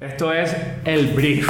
Esto 0.00 0.32
es 0.32 0.54
el 0.84 1.08
brief. 1.14 1.48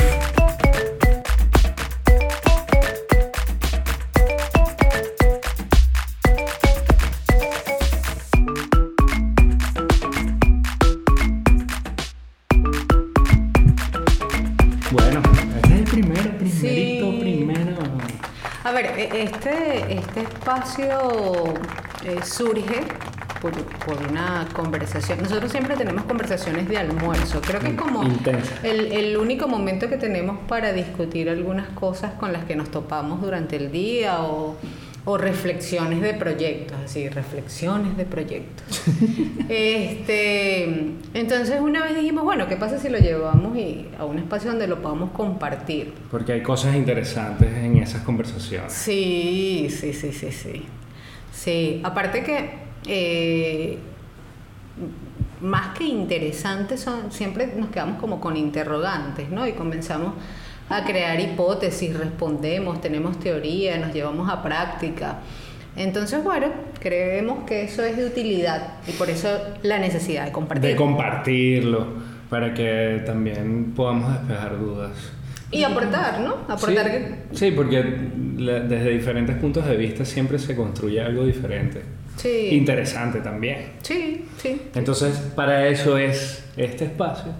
Bueno, 14.90 15.20
este 15.56 15.74
es 15.74 15.80
el 15.80 15.84
primero, 15.84 16.22
primerito, 16.38 17.10
Sí. 17.10 17.18
primero. 17.20 17.76
A 18.64 18.72
ver, 18.72 18.86
e- 18.98 19.22
este, 19.22 19.94
este 19.98 20.20
espacio 20.22 21.54
eh, 22.04 22.20
surge 22.24 22.80
por, 23.41 23.52
por 23.52 23.96
una 24.11 24.46
conversación. 24.52 25.21
Nosotros 25.23 25.50
siempre 25.50 25.77
tenemos 25.77 26.04
conversaciones 26.04 26.68
de 26.68 26.79
almuerzo. 26.79 27.41
Creo 27.41 27.61
que 27.61 27.68
es 27.68 27.75
como 27.75 28.03
Intensa. 28.04 28.57
el, 28.62 28.93
el 28.93 29.16
único 29.16 29.48
momento 29.48 29.89
que 29.89 29.96
tenemos 29.96 30.39
para 30.49 30.72
discutir 30.72 31.29
algunas 31.31 31.68
cosas 31.71 32.12
con 32.15 32.33
las 32.33 32.45
que 32.45 32.57
nos 32.57 32.71
topamos 32.71 33.21
durante 33.21 33.57
el 33.57 33.71
día 33.73 34.23
o, 34.23 34.57
o 35.05 35.17
reflexiones 35.17 36.03
de 36.03 36.12
proyectos, 36.12 36.77
así, 36.85 37.09
reflexiones 37.09 37.97
de 37.97 38.05
proyectos. 38.05 38.83
este, 39.48 40.65
entonces 41.15 41.61
una 41.61 41.83
vez 41.83 41.97
dijimos, 41.97 42.25
bueno, 42.25 42.47
¿qué 42.47 42.57
pasa 42.57 42.79
si 42.79 42.91
lo 42.91 42.98
llevamos 42.98 43.57
y 43.57 43.89
a 43.98 44.05
un 44.05 44.19
espacio 44.19 44.51
donde 44.51 44.67
lo 44.67 44.83
podamos 44.83 45.11
compartir? 45.12 45.95
Porque 46.11 46.33
hay 46.33 46.43
cosas 46.43 46.75
interesantes 46.77 47.48
en 47.57 47.79
esas 47.79 48.03
conversaciones. 48.03 48.70
Sí, 48.73 49.69
sí, 49.70 49.95
sí, 49.95 50.12
sí, 50.12 50.31
sí. 50.31 50.67
Sí, 51.33 51.81
aparte 51.84 52.23
que 52.23 52.68
eh, 52.88 53.78
más 55.41 55.77
que 55.78 55.84
interesantes 55.84 56.80
son, 56.80 57.12
siempre 57.12 57.52
nos 57.56 57.69
quedamos 57.70 58.01
como 58.01 58.20
con 58.20 58.37
interrogantes, 58.37 59.30
¿no? 59.30 59.47
Y 59.47 59.52
comenzamos 59.52 60.14
a 60.69 60.84
crear 60.84 61.19
hipótesis, 61.20 61.97
respondemos, 61.97 62.80
tenemos 62.80 63.19
teoría, 63.20 63.78
nos 63.78 63.95
llevamos 63.95 64.28
a 64.28 64.42
práctica. 64.42 65.20
Entonces, 65.77 66.22
bueno, 66.25 66.48
creemos 66.80 67.45
que 67.45 67.62
eso 67.62 67.84
es 67.84 67.97
de 67.97 68.05
utilidad 68.06 68.75
y 68.86 68.92
por 68.92 69.08
eso 69.08 69.28
la 69.62 69.78
necesidad 69.78 70.25
de 70.27 70.33
compartir. 70.33 70.70
De 70.70 70.77
compartirlo, 70.77 71.86
para 72.28 72.52
que 72.52 73.02
también 73.06 73.73
podamos 73.77 74.12
despejar 74.12 74.58
dudas. 74.58 74.91
y 75.50 75.62
aportar, 75.62 76.20
¿no? 76.20 76.34
Aportar 76.48 76.84
sí, 76.84 76.91
que- 76.91 77.14
sí, 77.33 77.50
porque 77.52 77.83
desde 77.83 78.91
diferentes 78.91 79.34
puntos 79.36 79.64
de 79.67 79.77
vista 79.78 80.05
siempre 80.05 80.39
se 80.39 80.55
construye 80.55 81.00
algo 81.00 81.25
diferente. 81.25 81.80
Sí. 82.19 82.48
Interesante 82.52 83.20
también. 83.20 83.72
Sí, 83.83 84.27
sí. 84.42 84.61
Entonces, 84.74 85.16
para 85.34 85.69
eso 85.69 85.97
es 85.97 86.44
este 86.56 86.86
espacio 86.86 87.33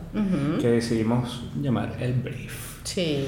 que 0.60 0.68
decidimos 0.68 1.44
llamar 1.60 1.96
el 2.00 2.14
brief. 2.14 2.78
Sí. 2.84 3.26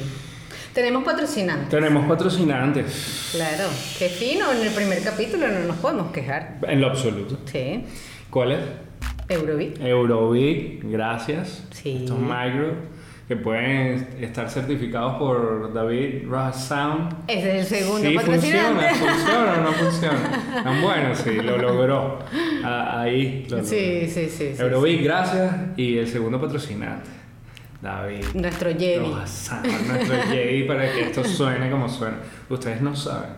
Tenemos 0.73 1.03
patrocinantes. 1.03 1.69
Tenemos 1.69 2.07
patrocinantes. 2.07 3.31
Claro, 3.33 3.65
qué 3.99 4.09
fino, 4.09 4.53
en 4.53 4.63
el 4.63 4.73
primer 4.73 5.03
capítulo 5.03 5.49
no 5.49 5.65
nos 5.65 5.77
podemos 5.79 6.13
quejar. 6.13 6.59
En 6.63 6.81
lo 6.81 6.87
absoluto. 6.87 7.39
Sí, 7.47 7.85
¿Cuál 8.31 8.53
es? 8.53 8.61
Eurobeat. 9.29 9.81
Eurobeat, 9.81 10.85
gracias. 10.85 11.65
Sí. 11.73 12.03
Estos 12.05 12.19
micro 12.21 13.00
que 13.31 13.37
pueden 13.37 14.09
estar 14.21 14.51
certificados 14.51 15.17
por 15.17 15.73
David 15.73 16.27
Ross 16.29 16.57
Sound. 16.57 17.15
Ese 17.29 17.61
es 17.61 17.73
el 17.73 17.79
segundo 17.79 18.09
sí, 18.11 18.17
patrocinante. 18.17 18.89
funciona, 18.89 19.15
funciona 19.15 19.53
o 19.53 19.61
no 19.63 19.73
funciona. 19.73 20.63
Tan 20.65 20.83
bueno, 20.83 21.15
sí, 21.15 21.35
lo 21.35 21.57
logró. 21.57 22.19
Ah, 22.65 23.03
ahí 23.03 23.47
lo 23.49 23.63
Sí, 23.63 24.01
logró. 24.01 24.09
sí, 24.13 24.29
sí, 24.29 24.53
sí, 24.57 24.61
Eurobeat, 24.61 25.05
gracias. 25.05 25.55
Y 25.77 25.99
el 25.99 26.09
segundo 26.09 26.41
patrocinante, 26.41 27.09
David. 27.81 28.25
Nuestro 28.35 28.71
Jedi. 28.71 28.99
Nuestro 28.99 30.23
Jedi 30.29 30.65
para 30.65 30.93
que 30.93 31.03
esto 31.03 31.23
suene 31.23 31.71
como 31.71 31.89
suena. 31.89 32.17
Ustedes 32.49 32.81
no 32.81 32.97
saben. 32.97 33.31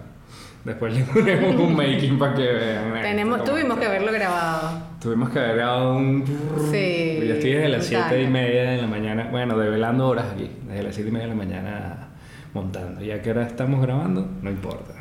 Después 0.65 0.95
le 0.95 1.03
ponemos 1.05 1.55
un 1.57 1.77
making 1.77 2.19
para 2.19 2.35
que 2.35 2.51
vean. 2.51 2.95
Tenemos, 3.02 3.45
tuvimos 3.45 3.79
que 3.79 3.85
haberlo 3.85 4.11
grabado. 4.11 4.82
Tuvimos 5.02 5.30
que 5.30 5.39
haber 5.40 5.57
grabado 5.57 5.96
un... 5.96 6.24
Sí, 6.70 7.18
Yo 7.27 7.35
estoy 7.35 7.52
desde 7.52 7.68
las 7.68 7.85
total. 7.86 8.05
7 8.11 8.23
y 8.23 8.27
media 8.29 8.63
de 8.70 8.83
la 8.83 8.86
mañana, 8.86 9.29
bueno, 9.33 9.58
develando 9.58 10.07
horas 10.08 10.27
aquí, 10.33 10.48
desde 10.68 10.83
las 10.85 10.95
7 10.95 11.08
y 11.08 11.13
media 11.13 11.27
de 11.27 11.33
la 11.35 11.36
mañana 11.39 12.08
montando. 12.55 13.01
Ya 13.02 13.20
que 13.20 13.30
ahora 13.30 13.42
estamos 13.46 13.83
grabando, 13.83 14.29
no 14.42 14.48
importa, 14.51 14.92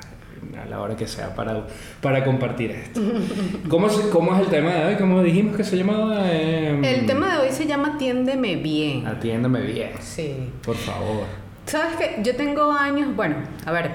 a 0.60 0.66
la 0.66 0.82
hora 0.82 0.96
que 0.96 1.06
sea 1.08 1.36
para, 1.36 1.68
para 2.02 2.24
compartir 2.26 2.72
esto. 2.72 3.00
¿Cómo, 3.70 3.88
¿Cómo 4.12 4.34
es 4.34 4.42
el 4.42 4.48
tema 4.48 4.72
de 4.72 4.86
hoy? 4.88 4.96
¿Cómo 4.96 5.22
dijimos 5.22 5.56
que 5.56 5.64
se 5.64 5.78
llamaba? 5.78 6.32
Em, 6.32 6.84
El 6.84 7.06
tema 7.06 7.36
de 7.38 7.46
hoy 7.48 7.52
se 7.54 7.68
llama 7.68 7.94
Atiéndeme 7.96 8.56
bien. 8.56 9.06
Atiéndame 9.06 9.62
bien, 9.62 9.92
Sí. 10.00 10.36
por 10.66 10.76
favor. 10.78 11.26
¿Sabes 11.68 11.96
qué? 11.98 12.24
Yo 12.24 12.36
tengo 12.36 12.72
años, 12.72 13.16
bueno, 13.16 13.36
a 13.68 13.72
ver, 13.72 13.92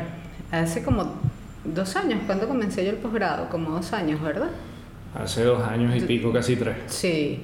hace 0.53 0.85
como 0.85 1.15
dos 1.65 1.97
años, 1.97 2.21
¿cuándo 2.27 2.47
comencé 2.47 2.85
yo 2.85 2.91
el 2.93 2.97
posgrado? 2.99 3.49
Como 3.49 3.71
dos 3.71 3.93
años, 3.93 4.23
¿verdad? 4.23 4.51
Hace 5.19 5.45
dos 5.45 5.63
años 5.63 5.97
y 5.97 6.01
pico, 6.01 6.33
casi 6.33 6.57
tres. 6.57 6.77
Sí. 6.87 7.41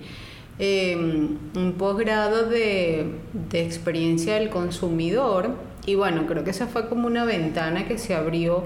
Eh, 0.59 0.95
un 0.97 1.75
posgrado 1.79 2.47
de, 2.47 3.07
de 3.51 3.63
experiencia 3.63 4.35
del 4.35 4.51
consumidor. 4.51 5.57
Y 5.87 5.95
bueno, 5.95 6.27
creo 6.27 6.45
que 6.45 6.51
esa 6.51 6.67
fue 6.67 6.89
como 6.89 7.07
una 7.07 7.25
ventana 7.25 7.89
que 7.89 7.99
se 7.99 8.15
abrió 8.15 8.65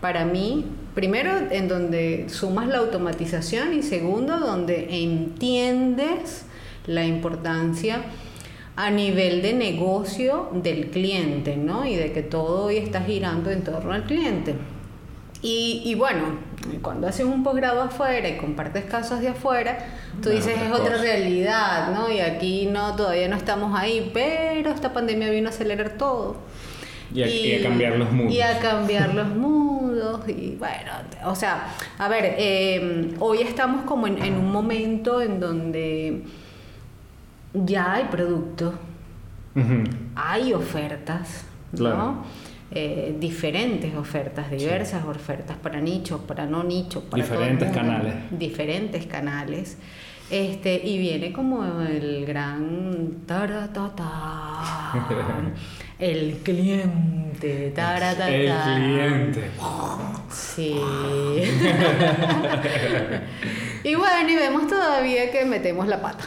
para 0.00 0.24
mí. 0.24 0.66
Primero, 0.94 1.32
en 1.50 1.66
donde 1.66 2.26
sumas 2.28 2.68
la 2.68 2.78
automatización 2.78 3.74
y 3.74 3.82
segundo, 3.82 4.38
donde 4.38 5.02
entiendes 5.02 6.44
la 6.86 7.04
importancia 7.04 8.02
a 8.76 8.90
nivel 8.90 9.42
de 9.42 9.54
negocio 9.54 10.50
del 10.52 10.90
cliente, 10.90 11.56
¿no? 11.56 11.86
Y 11.86 11.96
de 11.96 12.12
que 12.12 12.22
todo 12.22 12.66
hoy 12.66 12.76
está 12.76 13.00
girando 13.00 13.50
en 13.50 13.62
torno 13.62 13.92
al 13.92 14.04
cliente. 14.04 14.54
Y, 15.46 15.82
y 15.84 15.94
bueno, 15.94 16.38
cuando 16.80 17.06
haces 17.06 17.26
un 17.26 17.42
posgrado 17.44 17.82
afuera 17.82 18.26
y 18.26 18.38
compartes 18.38 18.86
casos 18.86 19.20
de 19.20 19.28
afuera, 19.28 19.76
tú 20.22 20.30
dices 20.30 20.56
es 20.58 20.72
otra 20.72 20.96
realidad, 20.96 21.92
¿no? 21.92 22.10
Y 22.10 22.20
aquí 22.20 22.64
no, 22.64 22.96
todavía 22.96 23.28
no 23.28 23.36
estamos 23.36 23.78
ahí, 23.78 24.10
pero 24.14 24.70
esta 24.70 24.94
pandemia 24.94 25.28
vino 25.28 25.48
a 25.48 25.50
acelerar 25.50 25.98
todo. 25.98 26.38
Y 27.12 27.22
a, 27.22 27.26
y 27.28 27.54
a 27.56 27.62
cambiar 27.62 27.96
los 27.96 28.10
mundos. 28.10 28.34
Y 28.34 28.40
a 28.40 28.58
cambiar 28.58 29.14
los 29.14 29.28
mundos. 29.36 30.26
Y 30.28 30.56
bueno, 30.58 30.92
o 31.26 31.34
sea, 31.34 31.68
a 31.98 32.08
ver, 32.08 32.36
eh, 32.38 33.14
hoy 33.20 33.42
estamos 33.42 33.82
como 33.84 34.06
en, 34.06 34.22
en 34.24 34.38
un 34.38 34.50
momento 34.50 35.20
en 35.20 35.40
donde 35.40 36.22
ya 37.52 37.92
hay 37.92 38.04
producto, 38.04 38.72
hay 40.16 40.54
ofertas, 40.54 41.44
Claro. 41.76 41.96
¿no? 41.96 42.24
Eh, 42.76 43.14
diferentes 43.20 43.94
ofertas, 43.94 44.50
diversas 44.50 45.04
ofertas 45.04 45.56
para 45.56 45.80
nichos, 45.80 46.20
para 46.22 46.44
no 46.44 46.64
nichos, 46.64 47.04
para 47.04 47.22
Diferentes 47.22 47.68
mundo, 47.68 47.80
canales. 47.80 48.14
Diferentes 48.32 49.06
canales. 49.06 49.78
Este, 50.28 50.80
y 50.84 50.98
viene 50.98 51.32
como 51.32 51.64
el 51.82 52.26
gran 52.26 53.18
taratata, 53.26 54.92
el 56.00 56.38
cliente, 56.38 57.70
taratata. 57.72 58.28
El 58.28 58.52
cliente. 58.52 59.50
Sí. 60.30 60.74
y 63.84 63.94
bueno, 63.94 64.28
y 64.28 64.34
vemos 64.34 64.66
todavía 64.66 65.30
que 65.30 65.44
metemos 65.44 65.86
la 65.86 66.02
pata, 66.02 66.24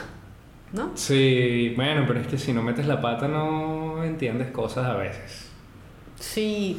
¿no? 0.72 0.92
Sí, 0.96 1.74
bueno, 1.76 2.06
pero 2.08 2.22
es 2.22 2.28
que 2.28 2.38
si 2.38 2.54
no 2.54 2.64
metes 2.64 2.86
la 2.86 3.02
pata 3.02 3.28
no 3.28 4.02
entiendes 4.06 4.52
cosas 4.52 4.86
a 4.86 4.94
veces. 4.94 5.47
Sí. 6.20 6.78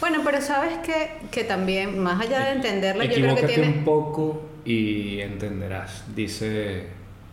Bueno, 0.00 0.20
pero 0.24 0.40
sabes 0.40 0.78
que, 0.78 1.12
que 1.30 1.44
también, 1.44 1.98
más 1.98 2.20
allá 2.20 2.46
de 2.46 2.52
entenderlo, 2.52 3.04
yo 3.04 3.14
creo 3.14 3.36
que 3.36 3.46
tiene 3.46 3.68
un 3.68 3.84
poco 3.84 4.42
y 4.64 5.20
entenderás, 5.20 6.04
dice 6.14 6.86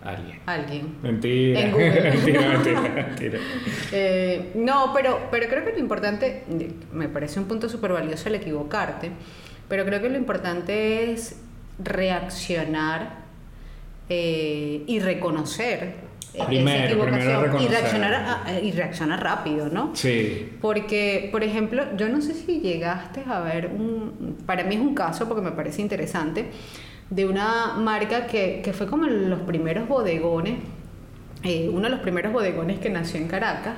alguien. 0.04 0.40
alguien. 0.46 0.96
Mentira. 1.02 1.60
En 1.60 1.72
Google. 1.72 2.02
mentira, 2.16 2.50
mentira, 2.50 2.82
mentira. 2.82 3.40
Eh, 3.92 4.52
no, 4.56 4.92
pero, 4.94 5.28
pero 5.32 5.48
creo 5.48 5.64
que 5.64 5.72
lo 5.72 5.80
importante, 5.80 6.44
me 6.92 7.08
parece 7.08 7.40
un 7.40 7.46
punto 7.46 7.70
súper 7.70 7.94
valioso 7.94 8.28
el 8.30 8.36
equivocarte, 8.36 9.12
pero 9.70 9.86
creo 9.86 10.02
que 10.02 10.10
lo 10.10 10.18
importante 10.18 11.12
es 11.12 11.40
reaccionar 11.80 13.20
eh, 14.10 14.84
y 14.88 15.00
reconocer 15.00 16.07
Primero, 16.46 16.78
esa 16.78 16.86
equivocación 16.86 17.42
primero 17.42 17.62
y 17.64 17.68
reaccionar, 17.68 18.14
a- 18.14 18.60
y 18.62 18.72
reaccionar 18.72 19.24
rápido, 19.24 19.70
¿no? 19.70 19.92
Sí. 19.96 20.50
Porque, 20.62 21.30
por 21.32 21.44
ejemplo, 21.44 21.84
yo 21.98 22.10
no 22.10 22.22
sé 22.22 22.34
si 22.34 22.60
llegaste 22.60 23.24
a 23.28 23.40
ver 23.42 23.68
un. 23.68 24.38
Para 24.46 24.64
mí 24.64 24.76
es 24.76 24.82
un 24.82 24.94
caso 24.94 25.28
porque 25.28 25.42
me 25.42 25.52
parece 25.52 25.82
interesante. 25.82 26.52
De 27.10 27.26
una 27.26 27.74
marca 27.78 28.28
que, 28.28 28.62
que 28.64 28.74
fue 28.74 28.88
como 28.88 29.06
los 29.06 29.40
primeros 29.42 29.88
bodegones. 29.88 30.56
eh, 31.44 31.70
uno 31.72 31.84
de 31.84 31.90
los 31.90 32.00
primeros 32.00 32.34
bodegones 32.34 32.80
que 32.80 32.90
nació 32.90 33.20
en 33.20 33.28
Caracas. 33.28 33.76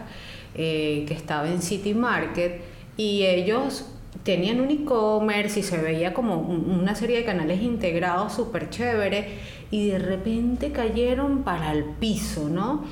eh, 0.55 1.05
que 1.07 1.13
estaba 1.13 1.47
en 1.47 1.61
City 1.61 1.93
Market. 1.93 2.61
Y 2.97 3.23
ellos 3.23 3.85
tenían 4.23 4.59
un 4.59 4.71
e-commerce 4.71 5.59
y 5.59 5.63
se 5.63 5.77
veía 5.77 6.13
como 6.13 6.37
un- 6.37 6.71
una 6.81 6.95
serie 6.95 7.17
de 7.17 7.23
canales 7.25 7.61
integrados 7.61 8.33
súper 8.33 8.69
chévere. 8.71 9.37
Y 9.71 9.89
de 9.89 9.99
repente 9.99 10.71
cayeron 10.71 11.43
para 11.43 11.71
el 11.71 11.83
piso, 11.83 12.49
¿no? 12.49 12.83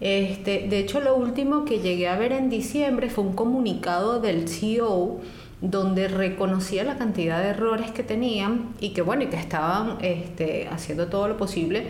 Este, 0.00 0.66
de 0.68 0.78
hecho, 0.78 1.00
lo 1.00 1.16
último 1.16 1.64
que 1.64 1.80
llegué 1.80 2.08
a 2.08 2.16
ver 2.16 2.32
en 2.32 2.50
diciembre 2.50 3.10
fue 3.10 3.24
un 3.24 3.32
comunicado 3.32 4.20
del 4.20 4.48
CEO 4.48 5.20
donde 5.60 6.06
reconocía 6.06 6.84
la 6.84 6.98
cantidad 6.98 7.42
de 7.42 7.48
errores 7.48 7.90
que 7.90 8.04
tenían 8.04 8.74
y 8.78 8.90
que 8.90 9.02
bueno, 9.02 9.24
y 9.24 9.26
que 9.26 9.36
estaban 9.36 9.98
este, 10.02 10.68
haciendo 10.70 11.08
todo 11.08 11.26
lo 11.26 11.36
posible 11.36 11.88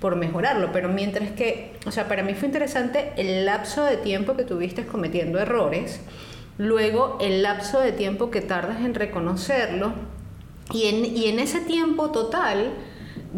por 0.00 0.16
mejorarlo. 0.16 0.70
Pero 0.72 0.88
mientras 0.88 1.30
que, 1.32 1.72
o 1.86 1.90
sea, 1.90 2.08
para 2.08 2.22
mí 2.22 2.32
fue 2.34 2.48
interesante 2.48 3.12
el 3.16 3.44
lapso 3.44 3.84
de 3.84 3.98
tiempo 3.98 4.36
que 4.36 4.44
tuviste 4.44 4.86
cometiendo 4.86 5.38
errores, 5.38 6.00
luego 6.56 7.18
el 7.20 7.42
lapso 7.42 7.78
de 7.80 7.92
tiempo 7.92 8.30
que 8.30 8.40
tardas 8.40 8.80
en 8.80 8.94
reconocerlo 8.94 9.92
y 10.72 10.86
en, 10.86 11.04
y 11.04 11.26
en 11.26 11.40
ese 11.40 11.60
tiempo 11.60 12.10
total 12.10 12.72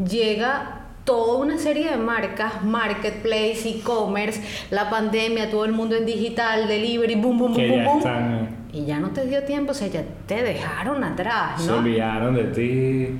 llega 0.08 0.82
toda 1.04 1.38
una 1.38 1.58
serie 1.58 1.90
de 1.90 1.96
marcas, 1.96 2.62
marketplace, 2.64 3.68
e-commerce, 3.68 4.40
la 4.70 4.88
pandemia, 4.88 5.50
todo 5.50 5.64
el 5.64 5.72
mundo 5.72 5.96
en 5.96 6.06
digital, 6.06 6.68
delivery, 6.68 7.14
boom, 7.16 7.38
boom, 7.38 7.54
boom, 7.54 7.84
boom, 7.84 8.02
eh, 8.06 8.48
Y 8.72 8.84
ya 8.86 9.00
no 9.00 9.10
te 9.10 9.26
dio 9.26 9.42
tiempo, 9.42 9.72
o 9.72 9.74
sea, 9.74 9.88
ya 9.88 10.04
te 10.26 10.42
dejaron 10.42 11.02
atrás, 11.02 11.60
¿no? 11.60 11.64
Se 11.64 11.72
olvidaron 11.72 12.34
de 12.34 12.44
ti. 12.44 13.18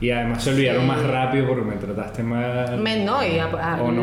Y 0.00 0.10
además 0.10 0.42
se 0.42 0.50
olvidaron 0.50 0.86
más 0.86 1.02
rápido 1.06 1.46
porque 1.46 1.62
me 1.62 1.76
trataste 1.76 2.22
mal. 2.22 2.78
Me, 2.78 3.04
no, 3.04 3.22
y 3.22 3.38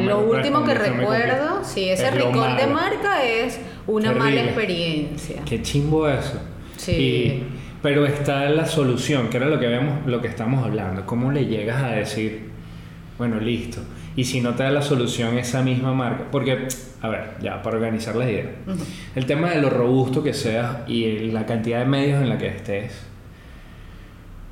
lo 0.05 0.19
último 0.19 0.63
que 0.63 0.75
recuerdo, 0.75 1.63
sí, 1.63 1.89
ese 1.89 2.11
recall 2.11 2.55
de 2.55 2.67
marca 2.67 3.23
es 3.23 3.59
una 3.87 4.11
mala 4.11 4.41
experiencia. 4.43 5.41
Qué 5.43 5.61
chimbo 5.61 6.07
eso. 6.07 6.39
Sí. 6.77 7.43
Pero 7.81 8.05
está 8.05 8.49
la 8.49 8.65
solución, 8.65 9.29
que 9.29 9.37
era 9.37 9.47
lo 9.47 9.59
que 9.59 9.67
vemos, 9.67 10.05
lo 10.05 10.21
que 10.21 10.27
estamos 10.27 10.63
hablando. 10.63 11.05
¿Cómo 11.05 11.31
le 11.31 11.45
llegas 11.45 11.83
a 11.83 11.89
decir, 11.89 12.49
bueno, 13.17 13.39
listo? 13.39 13.81
Y 14.15 14.23
si 14.23 14.41
no 14.41 14.55
te 14.55 14.63
da 14.63 14.71
la 14.71 14.81
solución 14.81 15.37
esa 15.37 15.61
misma 15.61 15.93
marca, 15.93 16.25
porque, 16.31 16.67
a 17.01 17.07
ver, 17.07 17.35
ya, 17.39 17.61
para 17.61 17.77
organizar 17.77 18.15
la 18.15 18.29
idea, 18.29 18.49
el 19.15 19.25
tema 19.25 19.51
de 19.51 19.61
lo 19.61 19.69
robusto 19.69 20.23
que 20.23 20.33
seas 20.33 20.77
y 20.87 21.31
la 21.31 21.45
cantidad 21.45 21.79
de 21.79 21.85
medios 21.85 22.21
en 22.21 22.29
la 22.29 22.37
que 22.37 22.47
estés, 22.47 23.07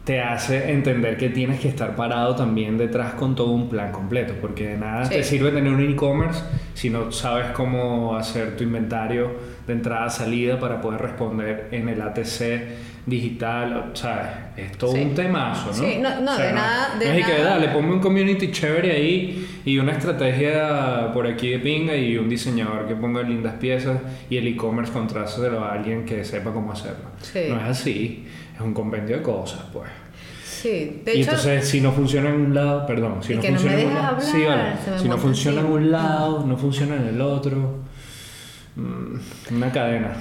te 0.05 0.21
hace 0.21 0.71
entender 0.71 1.17
que 1.17 1.29
tienes 1.29 1.59
que 1.59 1.67
estar 1.67 1.95
parado 1.95 2.35
también 2.35 2.77
detrás 2.77 3.15
con 3.15 3.33
todo 3.33 3.49
un 3.49 3.69
plan 3.69 3.91
completo, 3.91 4.35
porque 4.39 4.67
de 4.67 4.77
nada 4.77 5.09
te 5.09 5.23
sirve 5.23 5.51
tener 5.51 5.73
un 5.73 5.81
e-commerce 5.81 6.43
si 6.75 6.91
no 6.91 7.11
sabes 7.11 7.47
cómo 7.53 8.15
hacer 8.15 8.55
tu 8.55 8.63
inventario 8.63 9.31
de 9.65 9.73
entrada 9.73 10.11
salida 10.11 10.59
para 10.59 10.79
poder 10.79 11.01
responder 11.01 11.69
en 11.71 11.89
el 11.89 11.99
ATC 12.03 12.94
digital, 13.05 13.91
¿sabes? 13.93 14.27
Es 14.57 14.77
todo 14.77 14.91
un 14.91 15.13
temazo, 15.13 15.67
¿no? 15.67 15.73
Sí, 15.73 15.97
no, 16.01 16.21
no 16.21 16.37
de 16.37 16.53
nada. 16.53 16.95
De 16.97 17.19
es 17.19 17.25
que 17.25 17.41
dale, 17.41 17.67
ponme 17.69 17.93
un 17.93 17.99
community 17.99 18.51
chévere 18.51 18.91
ahí 18.91 19.47
y 19.63 19.77
una 19.77 19.91
estrategia 19.91 21.11
por 21.13 21.27
aquí 21.27 21.49
de 21.49 21.59
pinga 21.59 21.95
y 21.95 22.17
un 22.17 22.27
diseñador 22.27 22.87
que 22.87 22.95
ponga 22.95 23.21
lindas 23.21 23.55
piezas 23.55 23.99
y 24.29 24.37
el 24.37 24.47
e-commerce 24.47 24.91
contráselo 24.91 25.63
a 25.63 25.73
alguien 25.73 26.05
que 26.05 26.23
sepa 26.23 26.51
cómo 26.51 26.71
hacerlo. 26.71 27.09
No 27.49 27.57
es 27.57 27.63
así 27.63 28.25
es 28.55 28.61
un 28.61 28.73
compendio 28.73 29.17
de 29.17 29.21
cosas, 29.21 29.61
pues. 29.71 29.89
Sí, 30.43 31.01
de 31.03 31.17
y 31.17 31.21
entonces 31.21 31.67
si 31.67 31.81
no 31.81 31.91
funciona 31.91 32.29
en 32.29 32.35
un 32.35 32.55
lado, 32.55 32.87
perdón, 32.87 33.21
si 33.21 33.35
no 33.35 33.41
funciona 33.41 33.79
en 33.79 33.87
un 33.87 33.93
lado, 33.93 34.21
sí, 34.21 34.43
vale. 34.43 34.73
si 34.99 35.07
no 35.07 35.17
funciona 35.17 35.61
en 35.61 35.67
un 35.67 35.91
lado, 35.91 36.45
no 36.45 36.57
funciona 36.57 36.95
en 36.95 37.07
el 37.07 37.21
otro, 37.21 37.83
mm, 38.75 39.55
una 39.55 39.71
cadena. 39.71 40.13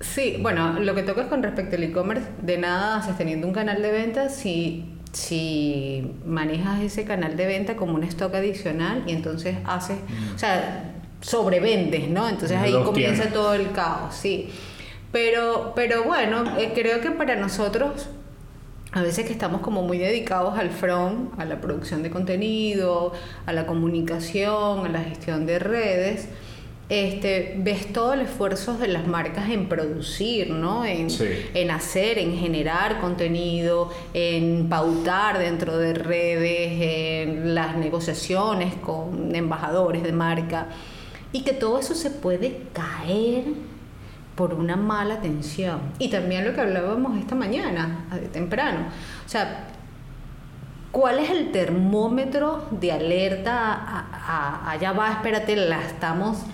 Sí, 0.00 0.38
bueno, 0.40 0.80
lo 0.80 0.94
que 0.94 1.02
toca 1.02 1.22
es 1.22 1.26
con 1.28 1.42
respecto 1.42 1.76
al 1.76 1.82
e-commerce, 1.82 2.26
de 2.40 2.56
nada 2.56 2.96
haces 2.96 3.18
teniendo 3.18 3.46
un 3.46 3.52
canal 3.52 3.82
de 3.82 3.92
ventas 3.92 4.34
si, 4.34 4.94
si 5.12 6.10
manejas 6.24 6.80
ese 6.80 7.04
canal 7.04 7.36
de 7.36 7.46
venta 7.46 7.76
como 7.76 7.94
un 7.94 8.04
stock 8.04 8.34
adicional 8.34 9.04
y 9.06 9.12
entonces 9.12 9.58
haces, 9.66 9.98
mm. 9.98 10.34
o 10.34 10.38
sea, 10.38 10.94
sobrevendes, 11.20 12.08
¿no? 12.08 12.28
Entonces 12.28 12.56
ahí 12.56 12.72
comienza 12.82 13.28
todo 13.28 13.52
el 13.52 13.72
caos, 13.72 14.14
sí. 14.14 14.48
Pero, 15.12 15.72
pero 15.76 16.04
bueno, 16.04 16.44
eh, 16.58 16.72
creo 16.74 17.02
que 17.02 17.10
para 17.10 17.36
nosotros, 17.36 18.08
a 18.92 19.02
veces 19.02 19.26
que 19.26 19.32
estamos 19.32 19.60
como 19.60 19.82
muy 19.82 19.98
dedicados 19.98 20.58
al 20.58 20.70
front, 20.70 21.38
a 21.38 21.44
la 21.44 21.60
producción 21.60 22.02
de 22.02 22.10
contenido, 22.10 23.12
a 23.44 23.52
la 23.52 23.66
comunicación, 23.66 24.86
a 24.86 24.88
la 24.88 25.00
gestión 25.00 25.44
de 25.44 25.58
redes, 25.58 26.28
este, 26.90 27.54
ves 27.56 27.92
todo 27.92 28.14
el 28.14 28.22
esfuerzo 28.22 28.76
de 28.76 28.88
las 28.88 29.06
marcas 29.06 29.48
en 29.48 29.68
producir, 29.68 30.50
¿no? 30.50 30.84
En, 30.84 31.06
en, 31.54 31.70
hacer, 31.70 32.18
en 32.18 32.36
generar 32.36 33.00
contenido, 33.00 33.90
en 34.12 34.68
pautar 34.68 35.38
dentro 35.38 35.78
de 35.78 35.94
redes, 35.94 37.28
en 37.28 37.54
las 37.54 37.76
negociaciones 37.76 38.74
con 38.74 39.34
embajadores 39.36 40.02
de 40.02 40.12
marca. 40.12 40.66
Y 41.32 41.42
que 41.42 41.52
todo 41.52 41.78
eso 41.78 41.94
se 41.94 42.10
puede 42.10 42.62
caer 42.72 43.44
por 44.34 44.52
una 44.54 44.74
mala 44.74 45.14
atención. 45.14 45.80
Y 46.00 46.08
también 46.08 46.44
lo 46.44 46.54
que 46.54 46.60
hablábamos 46.60 47.16
esta 47.20 47.36
mañana, 47.36 48.08
temprano. 48.32 48.88
O 49.24 49.28
sea, 49.28 49.68
¿cuál 50.90 51.18
es 51.18 51.30
el 51.30 51.52
termómetro 51.52 52.64
de 52.70 52.92
alerta? 52.92 54.06
allá 54.66 54.92
va, 54.92 55.12
espérate, 55.12 55.56
la 55.56 55.82
estamos... 55.82 56.44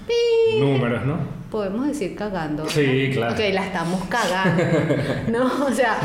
Números, 0.58 1.04
¿no? 1.04 1.18
Podemos 1.50 1.86
decir 1.86 2.14
cagando. 2.14 2.68
Sí, 2.68 3.10
claro. 3.12 3.34
Ok, 3.34 3.40
la 3.52 3.66
estamos 3.66 4.02
cagando. 4.04 4.62
¿No? 5.28 5.66
O 5.66 5.70
sea, 5.70 5.96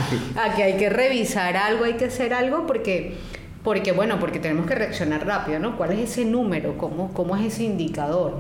aquí 0.44 0.62
hay 0.62 0.78
que 0.78 0.90
revisar 0.90 1.56
algo, 1.58 1.86
hay 1.86 1.94
que 1.94 2.06
hacer 2.06 2.34
algo 2.34 2.66
porque... 2.68 3.16
Porque, 3.64 3.92
bueno, 3.92 4.20
porque 4.20 4.40
tenemos 4.40 4.66
que 4.66 4.74
reaccionar 4.74 5.26
rápido, 5.26 5.60
¿no? 5.60 5.78
¿Cuál 5.78 5.92
es 5.92 6.00
ese 6.00 6.26
número? 6.26 6.80
¿Cómo, 6.80 7.14
cómo 7.14 7.36
es 7.36 7.46
ese 7.46 7.64
indicador? 7.64 8.38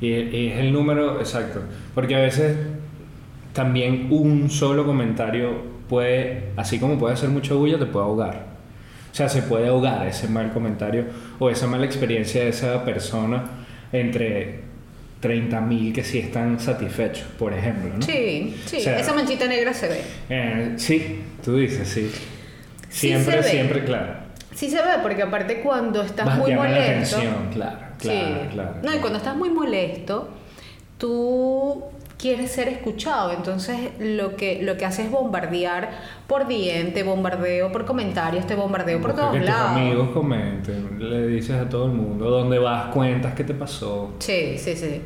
Y, 0.00 0.12
es 0.12 0.58
el 0.58 0.72
número 0.72 1.20
exacto. 1.20 1.60
Porque 1.94 2.16
a 2.16 2.20
veces 2.20 2.56
también 3.52 4.08
un 4.10 4.50
solo 4.50 4.84
comentario 4.84 5.50
puede, 5.88 6.48
así 6.56 6.80
como 6.80 6.98
puede 6.98 7.14
hacer 7.14 7.28
mucho 7.28 7.58
bulla, 7.58 7.78
te 7.78 7.86
puede 7.86 8.06
ahogar. 8.06 8.49
O 9.12 9.14
sea, 9.14 9.28
se 9.28 9.42
puede 9.42 9.66
ahogar 9.68 10.06
ese 10.06 10.28
mal 10.28 10.52
comentario 10.52 11.06
o 11.38 11.50
esa 11.50 11.66
mala 11.66 11.86
experiencia 11.86 12.42
de 12.42 12.50
esa 12.50 12.84
persona 12.84 13.44
entre 13.92 14.60
30.000 15.22 15.92
que 15.92 16.04
sí 16.04 16.18
están 16.18 16.58
satisfechos, 16.60 17.26
por 17.38 17.52
ejemplo. 17.52 17.90
¿no? 17.96 18.02
Sí, 18.02 18.56
sí, 18.66 18.76
esa 18.78 19.12
manchita 19.12 19.46
negra 19.46 19.74
se 19.74 19.88
ve. 19.88 20.00
Eh, 20.28 20.74
sí, 20.76 21.20
tú 21.44 21.56
dices, 21.56 21.88
sí. 21.88 22.10
Siempre, 22.88 23.42
siempre, 23.42 23.84
claro. 23.84 24.14
Sí 24.54 24.68
se 24.68 24.76
ve, 24.76 24.98
porque 25.02 25.22
aparte 25.22 25.60
cuando 25.60 26.02
estás 26.02 26.38
muy 26.38 26.54
molesto. 26.54 27.18
claro, 27.52 27.78
claro, 27.98 28.48
claro. 28.50 28.74
No, 28.82 28.94
y 28.94 28.98
cuando 28.98 29.18
estás 29.18 29.36
muy 29.36 29.50
molesto, 29.50 30.28
tú 30.98 31.84
quieres 32.20 32.52
ser 32.52 32.68
escuchado. 32.68 33.32
Entonces 33.32 33.92
lo 33.98 34.36
que, 34.36 34.62
lo 34.62 34.76
que 34.76 34.84
hace 34.84 35.02
es 35.02 35.10
bombardear 35.10 35.90
por 36.26 36.46
diente, 36.46 37.02
bombardeo 37.02 37.72
por 37.72 37.84
comentarios, 37.84 38.46
te 38.46 38.54
bombardeo 38.54 39.00
por 39.00 39.14
todos 39.14 39.32
que 39.32 39.40
lados. 39.40 39.72
Tus 39.72 39.80
amigos 39.80 40.08
comenten, 40.10 41.10
le 41.10 41.26
dices 41.26 41.56
a 41.56 41.68
todo 41.68 41.86
el 41.86 41.92
mundo 41.92 42.30
dónde 42.30 42.58
vas, 42.58 42.92
cuentas 42.92 43.34
qué 43.34 43.44
te 43.44 43.54
pasó. 43.54 44.12
Sí, 44.18 44.56
sí, 44.58 44.76
sí. 44.76 45.00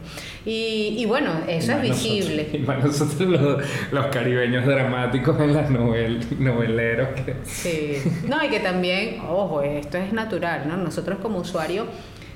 Y, 0.44 0.97
y 0.99 1.06
bueno, 1.06 1.30
eso 1.47 1.73
es 1.73 1.83
visible. 1.83 2.49
y 2.52 2.59
más 2.59 2.85
nosotros 2.85 3.62
los, 3.90 4.06
caribeños 4.06 4.66
dramáticos 4.66 5.40
en 5.40 5.54
las 5.54 5.71
novel, 5.71 6.21
noveleros. 6.38 7.09
Que... 7.21 7.37
Sí. 7.44 8.02
No, 8.28 8.44
y 8.44 8.49
que 8.49 8.61
también, 8.61 9.21
ojo, 9.28 9.62
esto 9.62 9.99
es 9.99 10.12
natural, 10.12 10.68
¿no? 10.68 10.76
Nosotros 10.76 11.18
como 11.21 11.38
usuario, 11.38 11.87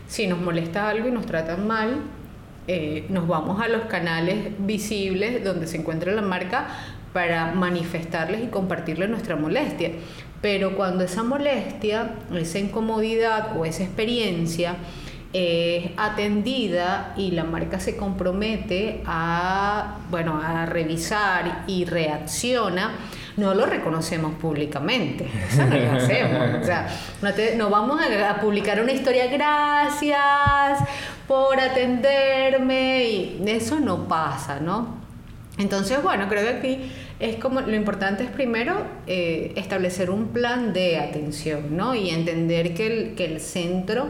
si 0.06 0.26
nos 0.26 0.40
molesta 0.40 0.88
algo 0.88 1.08
y 1.08 1.10
nos 1.10 1.26
tratan 1.26 1.66
mal, 1.66 1.98
eh, 2.68 3.06
nos 3.08 3.26
vamos 3.26 3.60
a 3.60 3.68
los 3.68 3.86
canales 3.86 4.50
visibles 4.58 5.42
donde 5.42 5.66
se 5.66 5.78
encuentra 5.78 6.12
la 6.12 6.22
marca 6.22 6.68
para 7.12 7.52
manifestarles 7.52 8.44
y 8.44 8.48
compartirles 8.48 9.08
nuestra 9.08 9.36
molestia. 9.36 9.92
Pero 10.42 10.76
cuando 10.76 11.02
esa 11.02 11.22
molestia, 11.22 12.14
esa 12.34 12.58
incomodidad 12.58 13.56
o 13.56 13.64
esa 13.64 13.82
experiencia 13.82 14.76
es 15.32 15.90
atendida 15.96 17.12
y 17.16 17.32
la 17.32 17.44
marca 17.44 17.78
se 17.80 17.96
compromete 17.96 19.02
a, 19.04 19.98
bueno, 20.10 20.40
a 20.42 20.64
revisar 20.64 21.64
y 21.66 21.84
reacciona, 21.84 22.92
no 23.36 23.54
lo 23.54 23.66
reconocemos 23.66 24.34
públicamente. 24.34 25.26
Eso 25.48 25.64
no 25.66 25.76
lo 25.76 25.92
hacemos. 25.92 26.62
O 26.62 26.64
sea, 26.64 26.88
no, 27.22 27.30
no 27.56 27.70
vamos 27.70 28.00
a, 28.00 28.40
publicar 28.40 28.80
una 28.80 28.92
historia, 28.92 29.26
gracias 29.26 30.78
por 31.26 31.60
atenderme, 31.60 33.04
y 33.04 33.44
eso 33.46 33.78
no 33.80 34.08
pasa, 34.08 34.60
¿no? 34.60 34.96
Entonces, 35.58 36.02
bueno, 36.02 36.28
creo 36.28 36.42
que 36.42 36.48
aquí 36.48 36.92
es 37.20 37.36
como 37.36 37.60
lo 37.60 37.74
importante 37.74 38.22
es 38.22 38.30
primero 38.30 38.86
eh, 39.06 39.52
establecer 39.56 40.08
un 40.08 40.28
plan 40.28 40.72
de 40.72 40.98
atención, 40.98 41.76
¿no? 41.76 41.94
Y 41.94 42.10
entender 42.10 42.74
que 42.74 42.86
el, 42.86 43.14
que 43.14 43.24
el 43.24 43.40
centro 43.40 44.06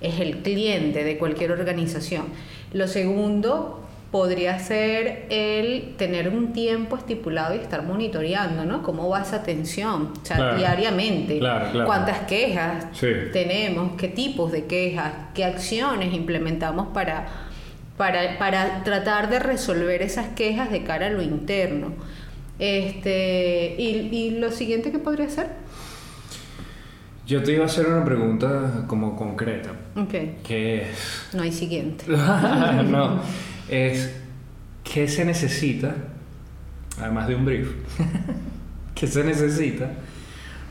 es 0.00 0.20
el 0.20 0.38
cliente 0.38 1.04
de 1.04 1.18
cualquier 1.18 1.52
organización. 1.52 2.26
Lo 2.72 2.86
segundo, 2.86 3.88
podría 4.10 4.58
ser 4.58 5.26
el 5.28 5.94
tener 5.96 6.30
un 6.30 6.52
tiempo 6.52 6.96
estipulado 6.96 7.54
y 7.54 7.58
estar 7.58 7.82
monitoreando, 7.82 8.64
¿no? 8.64 8.82
¿Cómo 8.82 9.08
va 9.08 9.22
esa 9.22 9.36
atención? 9.36 10.12
O 10.22 10.24
sea, 10.24 10.54
diariamente. 10.54 11.40
¿Cuántas 11.84 12.20
quejas 12.20 12.86
tenemos? 13.32 13.92
¿Qué 13.98 14.08
tipos 14.08 14.50
de 14.50 14.64
quejas? 14.64 15.12
¿Qué 15.34 15.44
acciones 15.44 16.14
implementamos 16.14 16.88
para, 16.88 17.28
para, 17.98 18.38
para 18.38 18.82
tratar 18.82 19.28
de 19.28 19.40
resolver 19.40 20.00
esas 20.00 20.28
quejas 20.28 20.70
de 20.70 20.84
cara 20.84 21.08
a 21.08 21.10
lo 21.10 21.20
interno? 21.20 21.92
Este, 22.58 23.76
y, 23.78 24.08
y 24.10 24.30
lo 24.30 24.50
siguiente 24.50 24.90
que 24.90 24.98
podría 24.98 25.28
ser 25.28 25.48
yo 27.28 27.42
te 27.42 27.52
iba 27.52 27.64
a 27.64 27.66
hacer 27.66 27.86
una 27.86 28.06
pregunta 28.06 28.84
como 28.86 29.14
concreta. 29.14 29.72
Ok. 29.94 30.14
¿Qué 30.42 30.82
es? 30.82 31.28
No 31.34 31.42
hay 31.42 31.52
siguiente. 31.52 32.06
no. 32.08 33.20
Es, 33.68 34.16
¿qué 34.82 35.06
se 35.06 35.26
necesita, 35.26 35.94
además 36.98 37.28
de 37.28 37.34
un 37.34 37.44
brief, 37.44 37.68
qué 38.94 39.06
se 39.06 39.22
necesita 39.24 39.90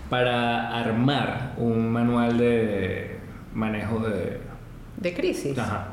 para 0.10 0.76
armar 0.80 1.54
un 1.58 1.92
manual 1.92 2.40
de 2.40 3.18
manejo 3.54 4.00
de... 4.00 4.40
De 4.98 5.14
crisis. 5.14 5.56
Ajá. 5.60 5.90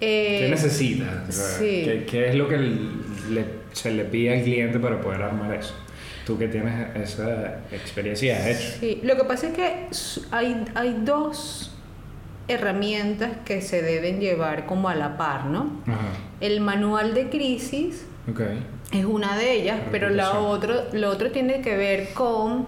¿Qué 0.00 0.46
eh, 0.46 0.50
necesita? 0.50 1.24
¿qué, 1.58 2.06
¿qué, 2.08 2.28
es 2.30 2.34
lo 2.34 2.48
que 2.48 2.78
se 3.72 3.90
le 3.90 4.04
pide 4.04 4.38
al 4.38 4.42
cliente 4.42 4.78
para 4.78 5.00
poder 5.02 5.20
armar 5.20 5.52
eso? 5.54 5.74
Tú 6.26 6.38
que 6.38 6.48
tienes 6.48 6.96
esa 6.96 7.60
experiencia 7.70 8.48
hecho. 8.48 8.78
Sí, 8.80 9.00
lo 9.02 9.16
que 9.16 9.24
pasa 9.24 9.48
es 9.48 9.54
que 9.54 9.86
hay, 10.30 10.64
hay 10.74 10.96
dos 11.04 11.70
herramientas 12.48 13.30
que 13.44 13.60
se 13.60 13.82
deben 13.82 14.20
llevar 14.20 14.66
como 14.66 14.88
a 14.88 14.94
la 14.94 15.16
par, 15.16 15.46
¿no? 15.46 15.70
El 16.40 16.60
manual 16.60 17.14
de 17.14 17.28
crisis 17.28 18.06
es 18.92 19.04
una 19.04 19.36
de 19.36 19.52
ellas, 19.52 19.80
pero 19.90 20.10
la 20.10 20.38
otro, 20.38 20.84
lo 20.92 21.10
otro 21.10 21.30
tiene 21.30 21.60
que 21.60 21.76
ver 21.76 22.12
con 22.14 22.66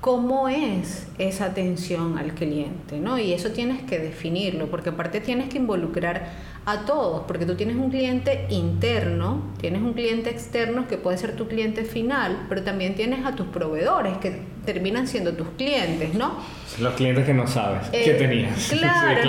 cómo 0.00 0.48
es 0.48 1.08
esa 1.18 1.46
atención 1.46 2.18
al 2.18 2.34
cliente, 2.34 2.98
¿no? 3.00 3.18
Y 3.18 3.32
eso 3.32 3.50
tienes 3.50 3.82
que 3.82 3.98
definirlo, 3.98 4.70
porque 4.70 4.90
aparte 4.90 5.20
tienes 5.20 5.48
que 5.48 5.58
involucrar 5.58 6.30
a 6.66 6.84
todos, 6.84 7.22
porque 7.28 7.46
tú 7.46 7.54
tienes 7.54 7.76
un 7.76 7.90
cliente 7.90 8.46
interno, 8.50 9.40
tienes 9.60 9.82
un 9.82 9.92
cliente 9.92 10.30
externo 10.30 10.88
que 10.88 10.98
puede 10.98 11.16
ser 11.16 11.36
tu 11.36 11.46
cliente 11.46 11.84
final, 11.84 12.46
pero 12.48 12.62
también 12.62 12.96
tienes 12.96 13.24
a 13.24 13.36
tus 13.36 13.46
proveedores 13.46 14.18
que 14.18 14.42
terminan 14.64 15.06
siendo 15.06 15.34
tus 15.34 15.46
clientes, 15.50 16.14
¿no? 16.14 16.34
Los 16.80 16.94
clientes 16.94 17.24
que 17.24 17.34
no 17.34 17.46
sabes 17.46 17.88
que 17.90 18.10
eh, 18.10 18.14
tenías. 18.14 18.72
Claro, 18.78 19.20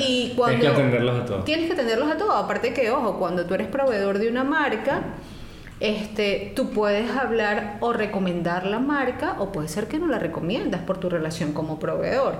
y, 0.00 0.32
cuando... 0.34 0.60
Tienes 0.60 0.76
que 0.76 0.80
atenderlos 0.80 1.20
a 1.20 1.24
todos. 1.26 1.44
Tienes 1.44 1.66
que 1.66 1.72
atenderlos 1.74 2.10
a 2.10 2.16
todos, 2.16 2.34
aparte 2.42 2.72
que, 2.72 2.90
ojo, 2.90 3.18
cuando 3.18 3.44
tú 3.44 3.52
eres 3.52 3.66
proveedor 3.66 4.18
de 4.18 4.30
una 4.30 4.44
marca, 4.44 5.02
este, 5.80 6.54
tú 6.56 6.70
puedes 6.70 7.10
hablar 7.10 7.76
o 7.80 7.92
recomendar 7.92 8.64
la 8.64 8.78
marca 8.78 9.36
o 9.40 9.52
puede 9.52 9.68
ser 9.68 9.88
que 9.88 9.98
no 9.98 10.06
la 10.06 10.18
recomiendas 10.18 10.80
por 10.80 10.98
tu 10.98 11.10
relación 11.10 11.52
como 11.52 11.78
proveedor. 11.78 12.36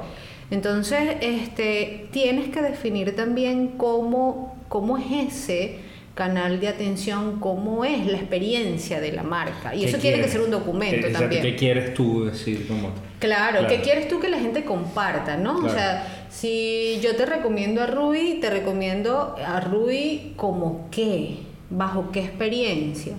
Entonces, 0.51 1.17
este, 1.21 2.09
tienes 2.11 2.49
que 2.51 2.63
definir 2.63 3.15
también 3.15 3.69
cómo, 3.77 4.57
cómo 4.69 4.97
es 4.99 5.35
ese 5.35 5.79
canal 6.15 6.59
de 6.59 6.67
atención, 6.67 7.39
cómo 7.39 7.85
es 7.85 8.07
la 8.07 8.17
experiencia 8.17 9.01
de 9.01 9.13
la 9.13 9.23
marca. 9.23 9.75
Y 9.75 9.85
eso 9.85 9.99
tiene 9.99 10.21
que 10.21 10.29
ser 10.29 10.41
un 10.41 10.51
documento 10.51 11.07
también. 11.13 11.43
¿Qué 11.43 11.55
quieres 11.55 11.95
tú 11.95 12.25
decir? 12.25 12.67
Como... 12.67 12.91
Claro, 13.21 13.69
¿qué 13.69 13.81
quieres 13.83 14.09
tú 14.09 14.19
que 14.19 14.29
la 14.29 14.39
gente 14.39 14.65
comparta? 14.65 15.37
¿no? 15.37 15.59
O 15.59 15.69
sea, 15.69 16.27
si 16.29 16.99
yo 17.03 17.15
te 17.15 17.25
recomiendo 17.25 17.83
a 17.83 17.87
Rui, 17.87 18.39
te 18.41 18.51
recomiendo 18.51 19.37
a 19.45 19.61
Rui 19.61 20.33
como 20.37 20.89
qué 20.91 21.37
bajo 21.71 22.11
qué 22.11 22.25
experiencia. 22.25 23.15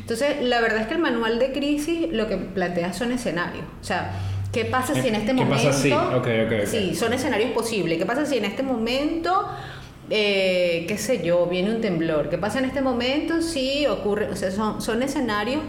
Entonces, 0.00 0.42
la 0.42 0.60
verdad 0.60 0.82
es 0.82 0.86
que 0.88 0.94
el 0.94 1.00
manual 1.00 1.38
de 1.38 1.52
crisis 1.52 2.08
lo 2.10 2.26
que 2.26 2.36
plantea 2.36 2.92
son 2.92 3.12
escenarios. 3.12 3.64
O 3.80 3.84
sea, 3.84 4.12
¿qué 4.52 4.64
pasa 4.66 4.94
si 4.94 5.08
en 5.08 5.14
este 5.16 5.32
momento... 5.32 5.64
Pasa 5.64 5.72
si? 5.72 5.92
Sí, 6.66 6.94
son 6.94 7.12
escenarios 7.12 7.50
posibles. 7.52 7.98
¿Qué 7.98 8.06
pasa 8.06 8.26
si 8.26 8.36
en 8.36 8.44
este 8.44 8.62
momento... 8.62 9.48
Eh, 10.10 10.84
qué 10.88 10.98
sé 10.98 11.22
yo, 11.24 11.46
viene 11.46 11.74
un 11.74 11.80
temblor. 11.80 12.28
¿Qué 12.28 12.36
pasa 12.36 12.58
en 12.58 12.66
este 12.66 12.82
momento? 12.82 13.40
Sí, 13.40 13.86
ocurre, 13.86 14.28
o 14.28 14.36
sea, 14.36 14.50
son, 14.50 14.82
son 14.82 15.02
escenarios 15.02 15.62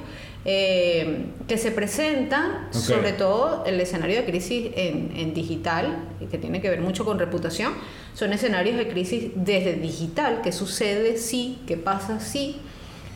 eh, 0.43 1.27
que 1.47 1.57
se 1.57 1.71
presentan, 1.71 2.67
sobre 2.71 3.13
todo 3.13 3.63
el 3.65 3.79
escenario 3.79 4.17
de 4.17 4.25
crisis 4.25 4.71
en, 4.75 5.13
en, 5.15 5.33
digital, 5.33 6.09
que 6.29 6.37
tiene 6.37 6.59
que 6.59 6.69
ver 6.69 6.81
mucho 6.81 7.05
con 7.05 7.17
reputación, 7.17 7.73
son 8.13 8.33
escenarios 8.33 8.75
de 8.75 8.89
crisis 8.89 9.31
desde 9.35 9.75
digital, 9.75 10.41
qué 10.43 10.51
sucede 10.51 11.15
sí, 11.15 11.59
qué 11.65 11.77
pasa 11.77 12.19
sí, 12.19 12.57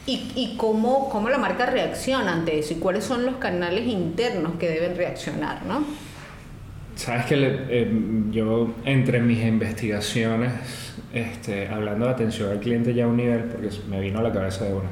y, 0.08 0.32
y 0.36 0.56
cómo, 0.58 1.10
cómo, 1.10 1.30
la 1.30 1.38
marca 1.38 1.68
reacciona 1.68 2.34
ante 2.34 2.58
eso, 2.58 2.74
y 2.74 2.78
cuáles 2.78 3.04
son 3.04 3.26
los 3.26 3.36
canales 3.36 3.86
internos 3.86 4.54
que 4.58 4.70
deben 4.70 4.96
reaccionar, 4.96 5.64
¿no? 5.66 5.86
Sabes 6.96 7.26
que 7.28 7.36
eh, 7.38 7.92
yo 8.32 8.74
entre 8.84 9.20
mis 9.20 9.44
investigaciones, 9.44 10.52
este, 11.14 11.68
hablando 11.68 12.06
de 12.06 12.12
atención 12.12 12.50
al 12.50 12.60
cliente 12.60 12.96
ya 12.96 13.04
a 13.04 13.08
un 13.08 13.18
nivel, 13.18 13.44
porque 13.44 13.70
me 13.88 14.02
vino 14.02 14.18
a 14.18 14.24
la 14.24 14.32
cabeza 14.32 14.66
de 14.66 14.74
una 14.74 14.90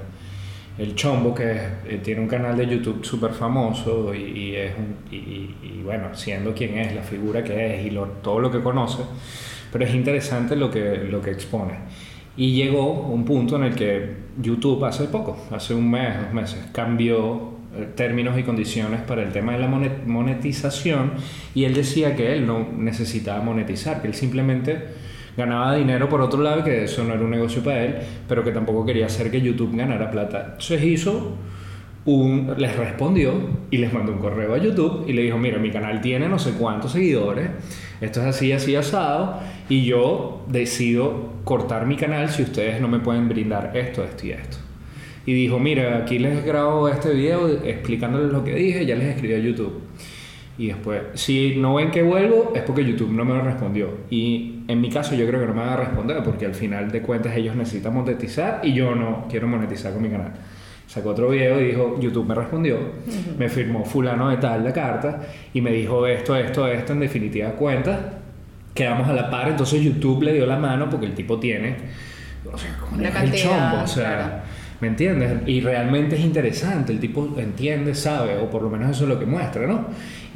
el 0.77 0.93
Chombo, 0.95 1.33
que 1.33 1.53
eh, 1.87 2.01
tiene 2.03 2.21
un 2.21 2.27
canal 2.27 2.57
de 2.57 2.67
YouTube 2.67 3.05
súper 3.05 3.31
famoso 3.31 4.13
y, 4.13 4.55
es 4.55 4.71
y, 5.09 5.81
bueno, 5.83 6.13
siendo 6.13 6.53
quien 6.53 6.77
es, 6.77 6.93
la 6.93 7.01
figura 7.01 7.43
que 7.43 7.75
es 7.75 7.85
y 7.85 7.97
todo 8.21 8.39
lo 8.39 8.51
que 8.51 8.61
conoce, 8.61 9.03
pero 9.71 9.85
es 9.85 9.93
interesante 9.93 10.55
lo 10.55 10.69
que, 10.69 10.97
lo 11.09 11.21
que 11.21 11.31
expone. 11.31 11.75
Y 12.37 12.53
llegó 12.53 12.91
un 12.91 13.23
punto 13.25 13.55
en 13.55 13.63
el 13.63 13.75
que 13.75 14.25
YouTube 14.41 14.83
hace 14.83 15.05
poco, 15.05 15.37
hace 15.51 15.73
un 15.73 15.89
mes, 15.89 16.21
dos 16.21 16.33
meses, 16.33 16.59
cambió 16.73 17.53
eh, 17.77 17.87
términos 17.95 18.37
y 18.37 18.43
condiciones 18.43 19.01
para 19.01 19.23
el 19.23 19.31
tema 19.31 19.53
de 19.53 19.59
la 19.59 19.67
monetización 19.67 21.13
y 21.53 21.63
él 21.63 21.73
decía 21.73 22.15
que 22.15 22.33
él 22.33 22.45
no 22.45 22.67
necesitaba 22.77 23.41
monetizar, 23.41 24.01
que 24.01 24.07
él 24.07 24.13
simplemente 24.13 24.77
ganaba 25.37 25.75
dinero 25.75 26.09
por 26.09 26.21
otro 26.21 26.41
lado, 26.41 26.63
que 26.63 26.85
eso 26.85 27.03
no 27.03 27.13
era 27.13 27.23
un 27.23 27.31
negocio 27.31 27.63
para 27.63 27.83
él, 27.83 27.95
pero 28.27 28.43
que 28.43 28.51
tampoco 28.51 28.85
quería 28.85 29.05
hacer 29.05 29.31
que 29.31 29.41
YouTube 29.41 29.75
ganara 29.75 30.11
plata. 30.11 30.47
Entonces 30.51 30.83
hizo 30.83 31.35
un, 32.05 32.53
les 32.57 32.75
respondió 32.75 33.33
y 33.71 33.77
les 33.77 33.91
mandó 33.91 34.13
un 34.13 34.19
correo 34.19 34.53
a 34.53 34.57
YouTube 34.57 35.05
y 35.07 35.13
le 35.13 35.23
dijo, 35.23 35.37
mira, 35.37 35.57
mi 35.57 35.71
canal 35.71 36.01
tiene 36.01 36.29
no 36.29 36.37
sé 36.37 36.51
cuántos 36.51 36.91
seguidores, 36.91 37.49
esto 37.99 38.21
es 38.21 38.27
así, 38.27 38.51
así, 38.51 38.75
asado, 38.75 39.39
y 39.69 39.85
yo 39.85 40.45
decido 40.47 41.33
cortar 41.43 41.87
mi 41.87 41.95
canal 41.95 42.29
si 42.29 42.43
ustedes 42.43 42.79
no 42.79 42.87
me 42.87 42.99
pueden 42.99 43.27
brindar 43.27 43.75
esto, 43.75 44.03
esto 44.03 44.27
y 44.27 44.31
esto. 44.31 44.57
Y 45.25 45.33
dijo, 45.33 45.57
mira, 45.57 45.97
aquí 45.97 46.19
les 46.19 46.45
grabo 46.45 46.87
este 46.87 47.11
video 47.11 47.47
explicándoles 47.63 48.31
lo 48.31 48.43
que 48.43 48.53
dije, 48.53 48.85
ya 48.85 48.95
les 48.95 49.15
escribí 49.15 49.33
a 49.33 49.39
YouTube. 49.39 49.81
Y 50.57 50.67
después, 50.67 51.01
si 51.15 51.55
no 51.57 51.75
ven 51.75 51.89
que 51.89 52.03
vuelvo, 52.03 52.53
es 52.55 52.61
porque 52.61 52.85
YouTube 52.85 53.11
no 53.11 53.25
me 53.25 53.33
lo 53.33 53.41
respondió. 53.41 53.89
Y 54.09 54.59
en 54.67 54.79
mi 54.79 54.89
caso, 54.89 55.15
yo 55.15 55.27
creo 55.27 55.41
que 55.41 55.47
no 55.47 55.53
me 55.53 55.61
va 55.61 55.73
a 55.73 55.77
responder 55.77 56.23
porque 56.23 56.45
al 56.45 56.53
final 56.53 56.91
de 56.91 57.01
cuentas 57.01 57.35
ellos 57.35 57.55
necesitan 57.55 57.93
monetizar 57.93 58.61
y 58.63 58.73
yo 58.73 58.95
no 58.95 59.25
quiero 59.29 59.47
monetizar 59.47 59.91
con 59.93 60.03
mi 60.03 60.09
canal. 60.09 60.33
Sacó 60.87 61.09
otro 61.09 61.29
video 61.29 61.59
y 61.59 61.65
dijo: 61.65 61.99
YouTube 61.99 62.27
me 62.27 62.35
respondió, 62.35 62.77
me 63.37 63.49
firmó 63.49 63.83
Fulano 63.83 64.29
de 64.29 64.37
tal 64.37 64.63
la 64.63 64.71
carta 64.71 65.21
y 65.53 65.61
me 65.61 65.71
dijo 65.71 66.05
esto, 66.07 66.35
esto, 66.35 66.67
esto, 66.67 66.93
en 66.93 66.99
definitiva 66.99 67.49
cuenta. 67.51 68.19
Quedamos 68.73 69.07
a 69.07 69.13
la 69.13 69.29
par, 69.29 69.49
entonces 69.49 69.81
YouTube 69.81 70.23
le 70.23 70.33
dio 70.33 70.45
la 70.45 70.57
mano 70.57 70.89
porque 70.89 71.05
el 71.05 71.13
tipo 71.13 71.39
tiene. 71.39 71.75
O 72.51 72.57
sea, 72.57 72.77
como 72.77 73.01
el 73.01 73.33
chombo, 73.33 73.83
o 73.83 73.87
sea. 73.87 74.43
¿Me 74.81 74.89
entiendes? 74.89 75.31
Y 75.45 75.61
realmente 75.61 76.17
es 76.17 76.21
interesante, 76.21 76.91
el 76.91 76.99
tipo 76.99 77.33
entiende, 77.37 77.95
sabe, 77.95 78.37
o 78.37 78.49
por 78.49 78.61
lo 78.61 78.69
menos 78.69 78.91
eso 78.91 79.03
es 79.05 79.09
lo 79.09 79.17
que 79.17 79.25
muestra, 79.25 79.65
¿no? 79.65 79.85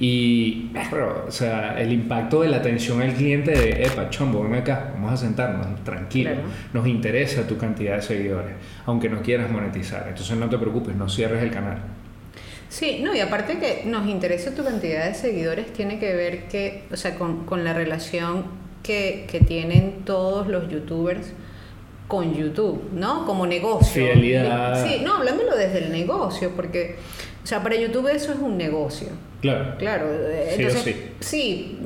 Y, 0.02 0.72
pero, 0.90 1.26
o 1.28 1.32
sea, 1.32 1.78
el 1.78 1.92
impacto 1.92 2.42
de 2.42 2.48
la 2.48 2.58
atención 2.58 3.02
al 3.02 3.14
cliente 3.14 3.52
de, 3.52 3.84
epa, 3.84 4.10
chombo, 4.10 4.42
ven 4.44 4.56
acá, 4.56 4.92
vamos 4.94 5.12
a 5.12 5.18
sentarnos, 5.18 5.84
tranquilo, 5.84 6.32
nos 6.72 6.88
interesa 6.88 7.46
tu 7.46 7.58
cantidad 7.58 7.98
de 7.98 8.02
seguidores, 8.02 8.54
aunque 8.86 9.10
no 9.10 9.22
quieras 9.22 9.52
monetizar. 9.52 10.06
Entonces 10.08 10.38
no 10.38 10.48
te 10.50 10.58
preocupes, 10.58 10.96
no 10.96 11.10
cierres 11.10 11.44
el 11.44 11.52
canal. 11.52 11.80
Sí, 12.70 13.02
no, 13.04 13.14
y 13.14 13.20
aparte 13.20 13.60
que 13.60 13.84
nos 13.88 14.08
interesa 14.08 14.56
tu 14.56 14.64
cantidad 14.64 15.06
de 15.06 15.16
seguidores, 15.16 15.74
tiene 15.74 16.00
que 16.00 16.16
ver 16.16 16.48
que, 16.48 16.84
o 16.92 16.96
sea, 16.96 17.16
con, 17.16 17.46
con 17.46 17.66
la 17.66 17.74
relación 17.74 18.46
que, 18.84 19.28
que 19.30 19.42
tienen 19.42 20.04
todos 20.06 20.48
los 20.48 20.70
youtubers 20.70 21.34
con 22.08 22.34
YouTube, 22.34 22.90
¿no? 22.94 23.26
Como 23.26 23.46
negocio. 23.46 24.06
Fidelidad. 24.06 24.88
Sí, 24.88 25.02
no, 25.04 25.16
hablándolo 25.16 25.58
desde 25.58 25.80
el 25.86 25.92
negocio, 25.92 26.52
porque, 26.56 26.96
o 27.44 27.48
sea, 27.48 27.62
para 27.62 27.76
YouTube 27.76 28.08
eso 28.08 28.32
es 28.32 28.40
un 28.40 28.58
negocio. 28.58 29.10
Claro. 29.42 29.76
Claro. 29.78 30.06
Entonces, 30.58 30.84
sí, 30.84 30.96
sí. 31.22 31.80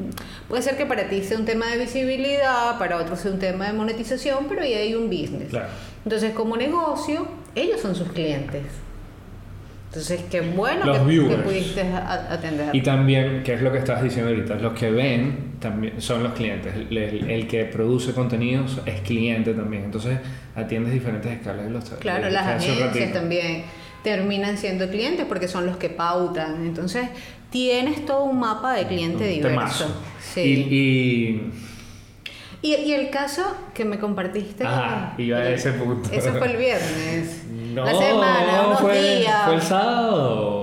puede 0.48 0.62
ser 0.64 0.76
que 0.78 0.86
para 0.86 1.08
ti 1.10 1.22
sea 1.24 1.38
un 1.38 1.46
tema 1.46 1.68
de 1.68 1.78
visibilidad, 1.78 2.78
para 2.80 2.98
otros 2.98 3.20
sea 3.20 3.32
un 3.32 3.40
tema 3.40 3.68
de 3.68 3.74
monetización, 3.74 4.46
pero 4.50 4.62
ahí 4.62 4.74
hay 4.74 4.96
un 4.96 5.08
business. 5.10 5.50
Claro. 5.50 5.68
Entonces, 6.04 6.32
como 6.34 6.58
negocio, 6.58 7.28
ellos 7.56 7.80
son 7.80 7.96
sus 7.96 8.12
clientes. 8.12 8.64
Entonces, 9.90 10.22
qué 10.32 10.42
bueno 10.42 10.92
que, 11.06 11.20
que 11.30 11.36
pudiste 11.44 11.82
atender. 11.84 12.76
Y 12.76 12.82
también, 12.82 13.44
que 13.44 13.54
es 13.54 13.62
lo 13.62 13.72
que 13.72 13.78
estás 13.78 14.02
diciendo 14.02 14.32
ahorita, 14.32 14.56
los 14.56 14.74
que 14.74 14.90
ven 14.90 15.52
también 15.60 16.02
son 16.02 16.24
los 16.24 16.34
clientes. 16.34 16.74
El, 16.76 16.98
el- 16.98 17.30
el 17.30 17.48
que 17.48 17.66
produce 17.66 18.12
contenidos 18.14 18.80
es 18.88 19.02
cliente 19.02 19.54
también. 19.54 19.84
Entonces, 19.84 20.18
atiendes 20.56 20.94
diferentes 20.94 21.32
escalas 21.32 21.66
de 21.66 21.70
los 21.72 21.88
Claro, 21.92 22.26
de- 22.26 22.32
las 22.32 22.48
agencias 22.48 23.14
también 23.14 23.66
terminan 24.04 24.58
siendo 24.58 24.90
clientes 24.90 25.28
porque 25.30 25.48
son 25.48 25.68
los 25.68 25.78
que 25.78 25.90
pautan. 25.90 26.66
Entonces, 26.66 27.08
tienes 27.54 28.04
todo 28.04 28.24
un 28.24 28.40
mapa 28.40 28.74
de 28.74 28.88
cliente 28.88 29.26
Un 29.26 29.30
diverso. 29.30 29.86
Sí. 30.20 30.42
Y, 30.42 31.52
Y, 32.64 32.74
y 32.76 32.94
el 32.94 33.12
caso 33.12 33.44
que 33.76 33.86
me 33.86 34.00
compartiste. 34.00 34.66
Ajá, 34.66 35.14
iba 35.20 35.38
a 35.38 35.50
ese 35.50 35.74
punto. 35.74 36.10
Eso 36.12 36.34
fue 36.34 36.52
el 36.52 36.58
viernes. 36.58 37.44
no, 37.76 37.86
la 37.86 37.94
semana, 37.94 38.64
unos 38.68 38.80
fue, 38.82 39.20
días. 39.20 39.44
fue 39.46 39.56
el 39.56 39.62
sábado, 39.62 40.63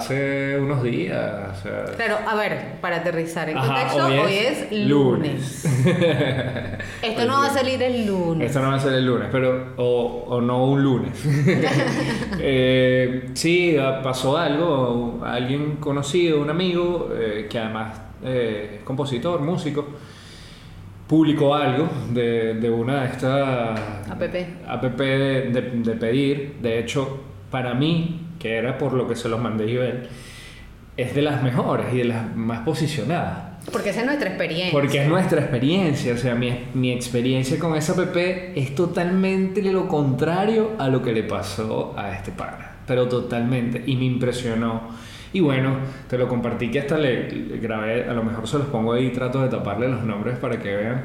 hace 0.00 0.58
unos 0.58 0.82
días. 0.82 1.58
o 1.58 1.62
sea, 1.62 1.84
Claro, 1.96 2.18
a 2.28 2.34
ver, 2.34 2.74
para 2.80 2.96
aterrizar 2.96 3.48
en 3.48 3.56
Ajá, 3.56 3.66
contexto, 3.66 4.06
hoy, 4.24 4.32
es, 4.34 4.72
lunes. 4.88 5.64
Esto 7.02 7.20
Hoy 7.22 7.26
no 7.28 7.38
va 7.38 7.46
a 7.46 7.50
salir 7.50 7.82
el 7.82 8.06
lunes. 8.06 8.46
Esto 8.48 8.60
no 8.60 8.68
va 8.68 8.74
a 8.74 8.80
ser 8.80 8.92
el 8.94 9.06
lunes, 9.06 9.28
pero 9.30 9.74
o, 9.76 10.24
o 10.28 10.40
no 10.40 10.64
un 10.66 10.82
lunes. 10.82 11.12
Eh, 12.42 13.30
sí, 13.34 13.76
pasó 14.02 14.38
algo, 14.38 15.20
alguien 15.24 15.76
conocido, 15.76 16.40
un 16.40 16.48
amigo, 16.50 17.10
eh, 17.14 17.46
que 17.50 17.58
además 17.58 18.00
eh, 18.24 18.76
es 18.78 18.84
compositor, 18.84 19.40
músico, 19.40 19.86
publicó 21.06 21.54
algo 21.54 21.88
de, 22.12 22.54
de 22.54 22.70
una 22.70 23.02
de 23.02 23.06
estas 23.08 23.80
App. 24.08 24.22
app 24.22 24.82
de, 24.96 25.50
de- 25.50 25.70
de 25.82 25.92
pedir. 25.96 26.56
De 26.62 26.78
hecho, 26.78 27.20
para 27.50 27.74
mí, 27.74 28.26
que 28.40 28.56
era 28.56 28.78
por 28.78 28.94
lo 28.94 29.06
que 29.06 29.14
se 29.14 29.28
los 29.28 29.38
mandé 29.38 29.70
yo 29.70 29.82
a 29.82 29.86
él, 29.86 30.08
es 30.96 31.14
de 31.14 31.22
las 31.22 31.42
mejores 31.42 31.86
y 31.92 31.98
de 31.98 32.04
las 32.04 32.34
más 32.34 32.60
posicionadas. 32.60 33.50
Porque 33.70 33.90
esa 33.90 34.00
es 34.00 34.06
nuestra 34.06 34.30
experiencia. 34.30 34.72
Porque 34.72 35.02
es 35.02 35.08
nuestra 35.08 35.40
experiencia, 35.42 36.14
o 36.14 36.16
sea, 36.16 36.34
mi, 36.34 36.50
mi 36.74 36.90
experiencia 36.92 37.58
con 37.58 37.76
esa 37.76 37.92
app 37.92 38.16
es 38.16 38.74
totalmente 38.74 39.62
lo 39.62 39.86
contrario 39.86 40.72
a 40.78 40.88
lo 40.88 41.02
que 41.02 41.12
le 41.12 41.22
pasó 41.22 41.94
a 41.96 42.12
este 42.12 42.32
pana, 42.32 42.78
pero 42.86 43.06
totalmente, 43.06 43.82
y 43.86 43.96
me 43.96 44.06
impresionó. 44.06 44.88
Y 45.32 45.40
bueno, 45.40 45.76
te 46.08 46.18
lo 46.18 46.26
compartí 46.26 46.70
que 46.70 46.80
hasta 46.80 46.98
le, 46.98 47.30
le 47.30 47.58
grabé, 47.58 48.08
a 48.08 48.14
lo 48.14 48.24
mejor 48.24 48.48
se 48.48 48.58
los 48.58 48.66
pongo 48.66 48.94
ahí, 48.94 49.10
trato 49.10 49.42
de 49.42 49.48
taparle 49.48 49.88
los 49.88 50.02
nombres 50.02 50.38
para 50.38 50.58
que 50.58 50.74
vean. 50.74 51.04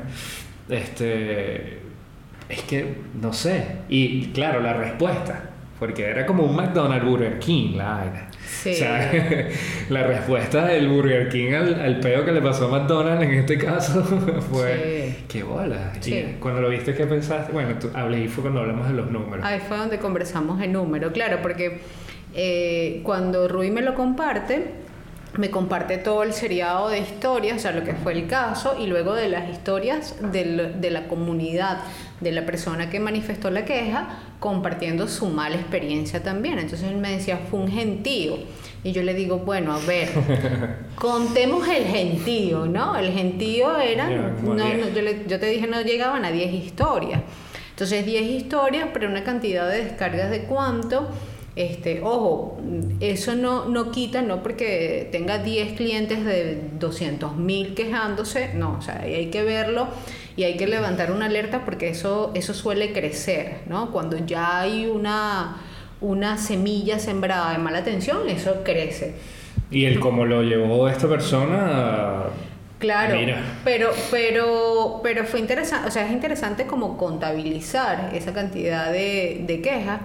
Este, 0.67 1.79
es 2.49 2.61
que, 2.63 2.95
no 3.21 3.33
sé, 3.33 3.79
y 3.89 4.27
claro, 4.27 4.61
la 4.61 4.73
respuesta, 4.73 5.51
porque 5.79 6.03
era 6.05 6.25
como 6.25 6.43
un 6.43 6.55
McDonald's 6.55 7.05
Burger 7.05 7.39
King, 7.39 7.75
la 7.75 7.91
vaina. 7.95 8.27
Sí. 8.47 8.71
O 8.71 8.75
sea, 8.75 9.11
la 9.89 10.03
respuesta 10.03 10.65
del 10.67 10.87
Burger 10.87 11.29
King 11.29 11.53
al, 11.53 11.79
al 11.81 11.99
peo 11.99 12.23
que 12.25 12.31
le 12.31 12.41
pasó 12.41 12.67
a 12.67 12.79
McDonald's 12.79 13.23
en 13.23 13.33
este 13.33 13.57
caso 13.57 14.03
fue 14.51 15.13
Sí. 15.17 15.23
qué 15.27 15.43
bola. 15.43 15.91
Y 15.99 16.03
Sí. 16.03 16.35
cuando 16.39 16.61
lo 16.61 16.69
viste, 16.69 16.93
¿qué 16.93 17.05
pensaste? 17.05 17.51
Bueno, 17.51 17.75
tú 17.79 17.89
hablé 17.93 18.21
y 18.21 18.27
fue 18.27 18.43
cuando 18.43 18.61
hablamos 18.61 18.87
de 18.87 18.93
los 18.93 19.11
números. 19.11 19.43
Ahí 19.45 19.59
fue 19.67 19.77
donde 19.77 19.97
conversamos 19.99 20.61
en 20.61 20.73
número, 20.73 21.11
claro, 21.11 21.39
porque 21.41 21.79
eh, 22.33 23.01
cuando 23.03 23.47
Rui 23.47 23.71
me 23.71 23.81
lo 23.81 23.93
comparte, 23.95 24.84
me 25.37 25.49
comparte 25.49 25.97
todo 25.97 26.23
el 26.23 26.31
seriado 26.33 26.89
de 26.89 26.99
historias, 26.99 27.57
o 27.57 27.59
sea, 27.59 27.71
lo 27.71 27.83
que 27.83 27.93
fue 27.93 28.13
el 28.13 28.27
caso, 28.27 28.75
y 28.79 28.87
luego 28.87 29.13
de 29.13 29.27
las 29.29 29.49
historias 29.49 30.15
del- 30.31 30.79
de 30.79 30.91
la 30.91 31.07
comunidad, 31.07 31.79
de 32.21 32.31
la 32.31 32.45
persona 32.45 32.89
que 32.89 32.99
manifestó 32.99 33.49
la 33.51 33.65
queja, 33.65 34.07
compartiendo 34.39 35.07
su 35.07 35.27
mala 35.27 35.55
experiencia 35.55 36.23
también. 36.23 36.59
Entonces 36.59 36.89
él 36.89 36.97
me 36.97 37.11
decía, 37.11 37.39
fue 37.49 37.59
un 37.59 37.67
gentío. 37.69 38.37
Y 38.83 38.91
yo 38.91 39.03
le 39.03 39.13
digo, 39.13 39.39
bueno, 39.39 39.73
a 39.73 39.79
ver, 39.79 40.09
contemos 40.95 41.67
el 41.67 41.85
gentío, 41.85 42.65
¿no? 42.65 42.95
El 42.95 43.11
gentío 43.11 43.77
era, 43.79 44.07
no, 44.43 44.53
no, 44.79 44.89
yo, 44.95 45.01
le- 45.01 45.25
yo 45.27 45.39
te 45.39 45.47
dije, 45.47 45.67
no 45.67 45.81
llegaban 45.81 46.23
a 46.25 46.31
10 46.31 46.53
historias. 46.53 47.21
Entonces 47.71 48.05
10 48.05 48.23
historias, 48.23 48.87
pero 48.93 49.09
una 49.09 49.23
cantidad 49.23 49.69
de 49.69 49.83
descargas 49.83 50.29
de 50.31 50.43
cuánto. 50.43 51.09
Este, 51.55 52.01
ojo, 52.03 52.57
eso 52.99 53.35
no, 53.35 53.65
no 53.69 53.91
quita, 53.91 54.21
no 54.21 54.43
porque 54.43 55.07
tenga 55.11 55.37
10 55.37 55.73
clientes 55.77 56.25
de 56.25 56.61
200 56.79 57.37
mil 57.37 57.73
quejándose, 57.75 58.53
no, 58.55 58.77
o 58.77 58.81
sea, 58.81 58.99
hay 59.01 59.27
que 59.27 59.43
verlo 59.43 59.87
y 60.35 60.43
hay 60.43 60.57
que 60.57 60.67
levantar 60.67 61.13
una 61.13 61.27
alerta 61.27 61.63
porque 61.63 61.87
eso, 61.89 62.31
eso 62.35 62.53
suele 62.53 62.91
crecer, 62.91 63.59
¿no? 63.67 63.91
Cuando 63.91 64.17
ya 64.17 64.59
hay 64.59 64.87
una, 64.87 65.61
una 66.01 66.37
semilla 66.37 66.99
sembrada 66.99 67.53
de 67.53 67.57
mala 67.59 67.77
atención, 67.77 68.27
eso 68.27 68.63
crece. 68.65 69.13
Y 69.71 69.85
el 69.85 70.01
cómo 70.01 70.25
lo 70.25 70.43
llevó 70.43 70.89
esta 70.89 71.07
persona, 71.07 72.23
Claro, 72.77 73.15
Mira. 73.15 73.41
pero 73.63 73.91
pero 74.11 74.99
pero 75.01 75.23
fue 75.23 75.39
interesante, 75.39 75.87
o 75.87 75.91
sea, 75.91 76.05
es 76.05 76.11
interesante 76.11 76.67
como 76.67 76.97
contabilizar 76.97 78.11
esa 78.13 78.33
cantidad 78.33 78.91
de, 78.91 79.43
de 79.47 79.61
quejas 79.61 80.01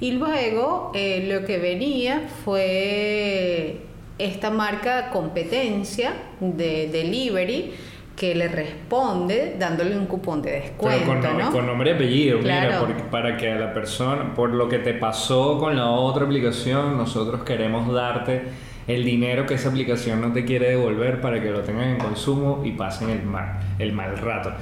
y 0.00 0.12
luego 0.12 0.92
eh, 0.94 1.26
lo 1.30 1.46
que 1.46 1.58
venía 1.58 2.22
fue 2.44 3.78
esta 4.18 4.50
marca 4.50 5.10
competencia 5.10 6.12
de 6.40 6.88
delivery 6.92 7.72
que 8.16 8.34
le 8.34 8.46
responde 8.46 9.56
dándole 9.58 9.98
un 9.98 10.06
cupón 10.06 10.40
de 10.40 10.52
descuento, 10.52 11.04
pero 11.20 11.20
con, 11.20 11.38
¿no? 11.38 11.50
con 11.50 11.66
nombre 11.66 11.90
y 11.90 11.94
apellido, 11.94 12.38
mira, 12.38 12.68
Claro. 12.68 12.86
porque, 12.86 13.02
para 13.10 13.36
que 13.36 13.50
a 13.50 13.56
la 13.56 13.74
persona, 13.74 14.34
por 14.36 14.50
lo 14.50 14.68
que 14.68 14.78
te 14.78 14.94
pasó 14.94 15.58
con 15.58 15.74
la 15.74 15.90
otra 15.90 16.24
aplicación, 16.24 16.96
nosotros 16.96 17.42
queremos 17.42 17.92
darte 17.92 18.42
el 18.86 19.04
dinero 19.04 19.46
que 19.46 19.54
esa 19.54 19.70
aplicación 19.70 20.20
no 20.20 20.32
te 20.32 20.44
quiere 20.44 20.68
devolver 20.70 21.20
para 21.20 21.42
que 21.42 21.50
lo 21.50 21.62
tengan 21.62 21.88
en 21.88 21.98
consumo 21.98 22.62
y 22.64 22.70
pasen 22.72 23.10
el 23.10 23.22
mal, 23.24 23.58
el 23.80 23.92
mal 23.92 24.16
rato. 24.18 24.52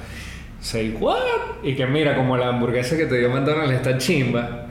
Say 0.59 0.97
what? 0.99 1.17
Y 1.61 1.75
que 1.75 1.85
mira, 1.85 2.15
como 2.15 2.37
la 2.37 2.47
hamburguesa 2.47 2.97
que 2.97 3.05
te 3.05 3.19
dio 3.19 3.29
McDonald's 3.29 3.73
está 3.75 3.97
chimba, 3.99 4.65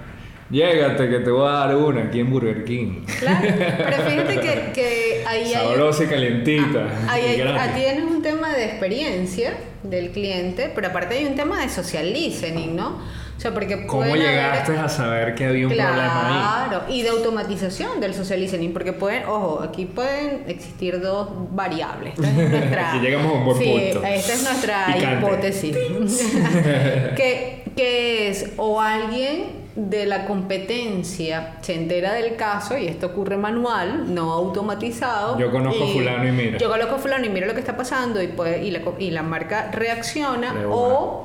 llégate 0.53 1.09
que 1.09 1.19
te 1.21 1.31
voy 1.31 1.49
a 1.49 1.53
dar 1.53 1.75
una 1.77 2.03
aquí 2.05 2.21
en 2.21 2.31
Burger 2.31 2.65
King. 2.65 3.05
Claro, 3.19 3.49
pero 3.59 3.97
fíjate 4.09 4.35
que, 4.41 4.73
que 4.73 5.25
ahí 5.27 5.45
hay 5.47 5.53
Sabrosa 5.55 6.05
y 6.05 6.07
calientita. 6.07 6.87
Ah, 7.09 7.13
ahí 7.15 7.23
hay- 7.25 7.41
ahí 7.41 7.71
tienes 7.75 8.05
un 8.05 8.23
tema 8.23 8.53
de 8.55 8.65
experiencia 8.67 9.55
del 9.83 10.11
cliente, 10.11 10.71
pero 10.75 10.89
aparte 10.89 11.17
hay 11.17 11.25
un 11.25 11.35
tema 11.35 11.61
de 11.61 11.69
social 11.69 12.13
listening, 12.13 12.77
¿no? 12.77 13.01
O 13.37 13.41
sea, 13.43 13.53
porque 13.53 13.87
¿Cómo 13.87 14.03
pueden 14.03 14.23
haber- 14.23 14.31
llegaste 14.37 14.77
a 14.77 14.89
saber 14.89 15.35
que 15.35 15.47
había 15.47 15.67
un 15.67 15.73
problema 15.73 16.29
ahí? 16.29 16.69
Claro, 16.69 16.85
y 16.89 17.03
de 17.03 17.09
automatización 17.09 17.99
del 18.01 18.15
social 18.15 18.39
listening, 18.39 18.73
porque 18.73 18.93
pueden, 18.93 19.25
ojo, 19.25 19.61
aquí 19.69 19.87
pueden 19.87 20.45
existir 20.47 21.01
dos 21.01 21.29
variables. 21.51 22.13
Esta 22.15 22.29
es 22.29 22.35
nuestra, 22.53 23.01
llegamos 23.03 23.33
a 23.33 23.39
un 23.39 23.45
buen 23.47 23.59
sí, 23.59 23.65
punto. 23.93 24.07
esta 24.07 24.33
es 24.35 24.43
nuestra 24.45 24.87
Picante. 24.95 25.27
hipótesis. 25.27 25.77
que, 27.17 27.65
que 27.75 28.29
es 28.29 28.51
o 28.59 28.81
alguien 28.81 29.62
de 29.77 30.05
la 30.07 30.27
competencia 30.27 31.57
se 31.63 31.75
entera 31.75 32.13
del 32.13 32.37
caso 32.37 32.77
y 32.77 32.87
esto 32.87 33.07
ocurre 33.07 33.37
manual, 33.37 34.13
no 34.15 34.33
automatizado. 34.33 35.39
Yo 35.39 35.51
conozco 35.51 35.85
a 35.85 35.89
fulano 35.89 36.29
y 36.29 36.33
mira. 36.33 36.59
Yo 36.59 36.69
conozco 36.71 36.99
fulano 36.99 37.25
y 37.25 37.29
mira 37.31 37.47
lo 37.47 37.55
que 37.55 37.61
está 37.61 37.77
pasando 37.77 38.23
y, 38.23 38.29
puede, 38.29 38.63
y, 38.65 38.71
la, 38.71 38.81
y 38.99 39.11
la 39.11 39.23
marca 39.23 39.71
reacciona 39.73 40.55
o 40.71 41.25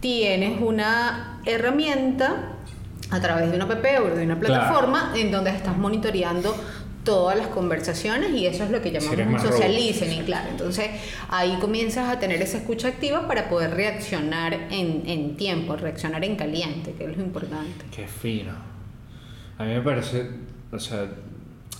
tienes 0.00 0.60
una 0.60 1.40
herramienta 1.44 2.52
a 3.10 3.20
través 3.20 3.50
de 3.50 3.56
una 3.56 3.64
app 3.64 3.72
o 3.72 4.14
de 4.14 4.24
una 4.24 4.38
Claro. 4.38 4.40
plataforma 4.40 5.12
en 5.16 5.30
donde 5.32 5.50
estás 5.50 5.76
monitoreando 5.76 6.54
todas 7.10 7.36
las 7.36 7.48
conversaciones 7.48 8.30
y 8.30 8.46
eso 8.46 8.62
es 8.62 8.70
lo 8.70 8.80
que 8.80 8.92
llamamos 8.92 9.18
un 9.18 9.32
más 9.32 9.42
social 9.42 9.74
listening, 9.74 10.22
claro. 10.22 10.48
Entonces 10.48 10.90
ahí 11.28 11.58
comienzas 11.60 12.08
a 12.08 12.20
tener 12.20 12.40
esa 12.40 12.58
escucha 12.58 12.86
activa 12.86 13.26
para 13.26 13.48
poder 13.48 13.74
reaccionar 13.74 14.54
en, 14.70 15.02
en 15.06 15.36
tiempo, 15.36 15.74
reaccionar 15.74 16.22
en 16.22 16.36
caliente, 16.36 16.92
que 16.96 17.06
es 17.06 17.16
lo 17.16 17.20
importante. 17.20 17.84
Qué 17.90 18.06
fino. 18.06 18.52
A 19.58 19.64
mí 19.64 19.74
me 19.74 19.80
parece, 19.80 20.30
o 20.70 20.78
sea, 20.78 21.08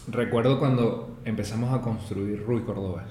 recuerdo 0.08 0.58
cuando 0.58 1.20
empezamos 1.24 1.72
a 1.72 1.80
construir 1.80 2.42
Rui 2.44 2.62
Cordobés. 2.62 3.06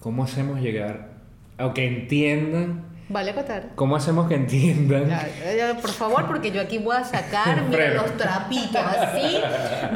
¿Cómo 0.00 0.24
hacemos 0.24 0.60
llegar 0.60 1.12
a 1.58 1.72
que 1.72 1.86
entiendan? 1.86 2.86
Vale 3.12 3.30
acotar. 3.32 3.68
¿Cómo 3.74 3.94
hacemos 3.94 4.26
que 4.26 4.36
entiendan? 4.36 5.06
Ya, 5.06 5.54
ya, 5.54 5.76
por 5.76 5.90
favor, 5.90 6.26
porque 6.26 6.50
yo 6.50 6.62
aquí 6.62 6.78
voy 6.78 6.96
a 6.96 7.04
sacar 7.04 7.62
mira, 7.68 7.92
los 7.92 8.16
trapitos 8.16 8.80
así. 8.80 9.38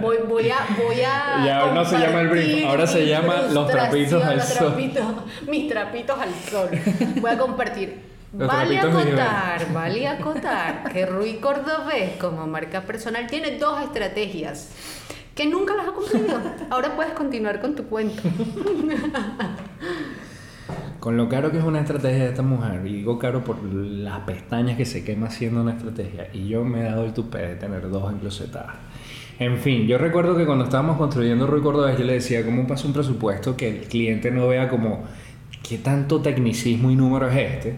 Voy, 0.02 0.18
voy 0.29 0.50
a, 0.50 0.59
voy 0.76 1.00
a. 1.00 1.42
Ya 1.46 1.72
no 1.72 1.83
se 1.87 1.98
llama 1.98 2.20
el 2.20 2.29
compartir 2.29 2.66
ahora 2.66 2.87
se 2.87 3.07
llama 3.07 3.42
los 3.50 3.68
trapitos 3.68 4.22
al 4.22 4.42
sol. 4.42 4.76
mis 5.48 5.66
trapitos 5.66 6.18
al 6.18 6.35
sol. 6.50 6.68
Voy 7.20 7.31
a 7.31 7.38
compartir. 7.38 8.16
Los 8.37 8.48
vale 8.48 8.79
acotar, 8.79 9.72
vale 9.72 10.09
acotar 10.09 10.92
que 10.92 11.07
Rui 11.07 11.37
Cordobés 11.37 12.16
como 12.18 12.46
marca 12.46 12.83
personal 12.83 13.26
tiene 13.29 13.52
dos 13.52 13.81
estrategias 13.81 14.72
que 15.35 15.46
nunca 15.46 15.74
las 15.74 15.88
ha 15.88 15.92
cumplido. 15.92 16.38
Ahora 16.68 16.94
puedes 16.96 17.12
continuar 17.14 17.62
con 17.62 17.74
tu 17.74 17.87
cuento. 17.87 18.22
Con 21.06 21.16
lo 21.16 21.28
caro 21.28 21.52
que 21.52 21.58
es 21.58 21.62
una 21.62 21.78
estrategia 21.78 22.24
de 22.24 22.30
esta 22.30 22.42
mujer, 22.42 22.84
y 22.84 22.94
digo 22.94 23.16
caro 23.16 23.44
por 23.44 23.62
las 23.62 24.18
pestañas 24.22 24.76
que 24.76 24.84
se 24.84 25.04
quema 25.04 25.28
haciendo 25.28 25.62
una 25.62 25.74
estrategia, 25.74 26.30
y 26.32 26.48
yo 26.48 26.64
me 26.64 26.80
he 26.80 26.82
dado 26.82 27.04
el 27.04 27.12
tupé 27.12 27.38
de 27.46 27.54
tener 27.54 27.88
dos 27.90 28.12
enclosetadas. 28.12 28.74
En 29.38 29.56
fin, 29.58 29.86
yo 29.86 29.98
recuerdo 29.98 30.36
que 30.36 30.44
cuando 30.44 30.64
estábamos 30.64 30.96
construyendo 30.96 31.46
Rui 31.46 31.62
Cordobés, 31.62 31.96
yo 31.96 32.04
le 32.04 32.14
decía, 32.14 32.44
¿cómo 32.44 32.66
pasa 32.66 32.88
un 32.88 32.92
presupuesto 32.92 33.56
que 33.56 33.68
el 33.68 33.80
cliente 33.82 34.32
no 34.32 34.48
vea 34.48 34.68
como 34.68 35.04
qué 35.62 35.78
tanto 35.78 36.22
tecnicismo 36.22 36.90
y 36.90 36.96
número 36.96 37.30
es 37.30 37.36
este? 37.36 37.76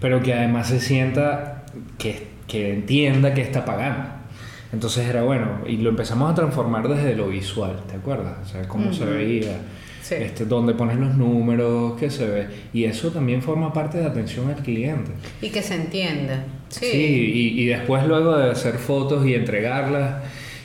Pero 0.00 0.22
que 0.22 0.32
además 0.32 0.68
se 0.68 0.80
sienta 0.80 1.66
que, 1.98 2.28
que 2.46 2.72
entienda 2.72 3.34
que 3.34 3.42
está 3.42 3.66
pagando. 3.66 4.08
Entonces 4.72 5.06
era 5.06 5.22
bueno, 5.22 5.58
y 5.66 5.76
lo 5.76 5.90
empezamos 5.90 6.32
a 6.32 6.34
transformar 6.34 6.88
desde 6.88 7.14
lo 7.14 7.28
visual, 7.28 7.82
¿te 7.86 7.96
acuerdas? 7.96 8.38
O 8.42 8.46
sea, 8.46 8.66
cómo 8.66 8.90
se 8.94 9.04
Ujú. 9.04 9.12
veía, 9.12 9.58
Sí. 10.08 10.14
este, 10.14 10.46
dónde 10.46 10.72
pones 10.72 10.96
los 10.96 11.14
números, 11.16 11.98
qué 11.98 12.08
se 12.08 12.26
ve. 12.26 12.46
Y 12.72 12.84
eso 12.84 13.10
también 13.10 13.42
forma 13.42 13.72
parte 13.74 13.98
de 13.98 14.06
atención 14.06 14.48
al 14.48 14.62
cliente. 14.62 15.10
Y 15.42 15.50
que 15.50 15.60
se 15.62 15.74
entienda. 15.74 16.44
Sí. 16.68 16.86
Sí, 16.86 17.32
y, 17.34 17.62
y 17.62 17.66
después 17.66 18.06
luego 18.06 18.36
de 18.38 18.50
hacer 18.50 18.74
fotos 18.78 19.26
y 19.26 19.34
entregarlas, 19.34 20.22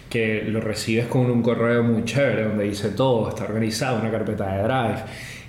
que 0.09 0.43
lo 0.43 0.61
recibes 0.61 1.07
con 1.07 1.29
un 1.29 1.41
correo 1.41 1.83
muy 1.83 2.05
chévere, 2.05 2.43
donde 2.45 2.65
dice 2.65 2.89
todo, 2.89 3.27
está 3.27 3.43
organizado, 3.43 3.99
una 3.99 4.11
carpeta 4.11 4.55
de 4.55 4.63
Drive, 4.63 5.03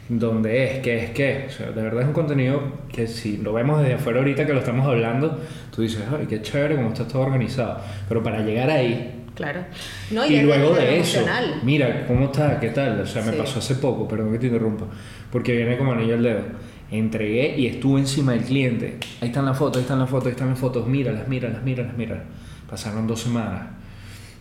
donde 0.08 0.64
es, 0.64 0.80
qué 0.80 1.04
es, 1.04 1.10
qué. 1.10 1.44
O 1.48 1.50
sea, 1.52 1.70
de 1.70 1.82
verdad 1.82 2.02
es 2.02 2.08
un 2.08 2.14
contenido 2.14 2.62
que 2.92 3.06
si 3.06 3.36
lo 3.36 3.52
vemos 3.52 3.80
desde 3.80 3.94
afuera 3.94 4.18
ahorita 4.18 4.44
que 4.46 4.54
lo 4.54 4.60
estamos 4.60 4.86
hablando, 4.86 5.38
tú 5.74 5.82
dices, 5.82 6.02
ay, 6.10 6.26
qué 6.26 6.42
chévere 6.42 6.76
cómo 6.76 6.88
está 6.88 7.06
todo 7.06 7.22
organizado. 7.22 7.78
Pero 8.08 8.22
para 8.22 8.40
llegar 8.40 8.70
ahí, 8.70 9.23
Claro. 9.34 9.64
No, 10.12 10.24
y, 10.24 10.30
desde- 10.34 10.44
luego 10.44 10.74
de 10.74 10.98
eso, 11.00 11.18
emocional. 11.18 11.60
mira, 11.64 12.06
¿cómo 12.06 12.26
está? 12.26 12.60
¿Qué 12.60 12.68
tal? 12.68 13.00
O 13.00 13.06
sea, 13.06 13.22
me 13.22 13.32
Sí. 13.32 13.38
pasó 13.38 13.58
hace 13.58 13.74
poco, 13.76 14.06
perdón 14.06 14.32
que 14.32 14.38
te 14.38 14.46
interrumpa, 14.46 14.86
porque 15.32 15.56
viene 15.56 15.76
como 15.76 15.92
anillo 15.92 16.14
al 16.14 16.22
dedo. 16.22 16.42
Entregué 16.90 17.56
y 17.58 17.66
estuve 17.66 18.00
encima 18.00 18.32
del 18.32 18.42
cliente. 18.42 18.98
Ahí 19.20 19.28
están 19.28 19.44
las 19.44 19.58
fotos, 19.58 19.78
ahí 19.78 19.82
están 19.82 19.98
las 19.98 20.08
fotos, 20.08 20.26
ahí 20.26 20.32
están 20.32 20.50
las 20.50 20.58
fotos. 20.58 20.86
Míralas, 20.86 21.26
míralas, 21.26 21.62
míralas, 21.64 21.96
míralas. 21.96 22.24
Pasaron 22.70 23.06
dos 23.08 23.20
semanas 23.20 23.62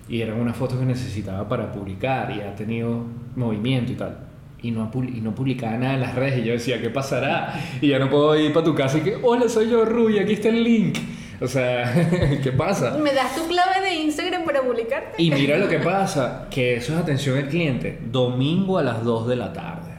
y 0.08 0.22
eran 0.22 0.40
unas 0.40 0.56
fotos 0.56 0.78
que 0.78 0.86
necesitaba 0.86 1.48
para 1.50 1.72
publicar 1.72 2.32
y 2.36 2.42
ha 2.42 2.54
tenido 2.56 3.06
movimiento 3.36 3.92
y 3.94 3.96
tal. 3.96 4.18
Y 4.62 4.72
no, 4.72 4.92
y 4.96 5.20
no 5.22 5.34
publicaba 5.34 5.76
nada 5.78 5.96
en 5.96 6.02
las 6.02 6.16
redes. 6.16 6.40
Y 6.44 6.48
yo 6.48 6.54
decía, 6.54 6.80
¿qué 6.80 6.90
pasará? 6.90 7.54
Y 7.82 7.88
ya 7.88 7.98
no 8.00 8.10
puedo 8.10 8.36
ir 8.40 8.54
para 8.54 8.66
tu 8.66 8.76
casa 8.76 9.00
y 9.00 9.02
que, 9.02 9.18
hola, 9.22 9.50
soy 9.50 9.70
yo, 9.72 9.84
Rui, 9.86 10.20
aquí 10.20 10.34
está 10.34 10.50
el 10.50 10.64
link. 10.64 10.98
O 11.42 11.48
sea, 11.48 11.94
¿qué 12.44 12.52
pasa? 12.52 12.98
¿Me 12.98 13.14
das 13.14 13.36
tu 13.36 13.48
clave 13.48 13.82
de 13.82 13.96
Instagram 13.96 14.44
para 14.46 14.62
publicarte? 14.62 15.22
Y 15.22 15.32
mira 15.32 15.58
lo 15.58 15.68
que 15.68 15.80
pasa, 15.80 16.48
que 16.50 16.76
eso 16.76 16.94
es 16.94 17.00
atención 17.00 17.38
al 17.38 17.48
cliente. 17.50 18.00
Domingo 18.12 18.78
a 18.78 18.84
las 18.84 19.04
2 19.04 19.28
de 19.28 19.36
la 19.36 19.52
tarde. 19.54 19.92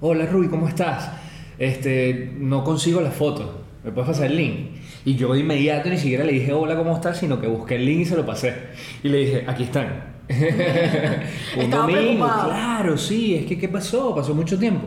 Hola 0.00 0.26
Rui, 0.26 0.48
¿cómo 0.48 0.68
estás? 0.68 1.10
Este, 1.58 2.32
no 2.38 2.64
consigo 2.64 3.00
la 3.00 3.10
foto. 3.10 3.62
¿Me 3.84 3.92
puedes 3.92 4.08
pasar 4.08 4.26
el 4.26 4.36
link? 4.36 4.70
Y 5.04 5.14
yo 5.16 5.32
de 5.34 5.40
inmediato 5.40 5.88
ni 5.90 5.98
siquiera 5.98 6.24
le 6.24 6.32
dije 6.32 6.52
hola, 6.52 6.76
¿cómo 6.76 6.94
estás? 6.94 7.18
Sino 7.18 7.40
que 7.40 7.46
busqué 7.46 7.76
el 7.76 7.84
link 7.84 8.00
y 8.00 8.04
se 8.06 8.16
lo 8.16 8.24
pasé. 8.24 8.54
Y 9.02 9.08
le 9.08 9.18
dije, 9.18 9.44
aquí 9.46 9.64
están. 9.64 10.14
Un 10.28 11.62
Estaba 11.64 11.82
domingo, 11.82 12.00
preocupado. 12.26 12.48
claro, 12.48 12.96
sí, 12.96 13.34
es 13.34 13.44
que 13.46 13.58
¿qué 13.58 13.68
pasó? 13.68 14.14
Pasó 14.14 14.34
mucho 14.34 14.58
tiempo. 14.58 14.86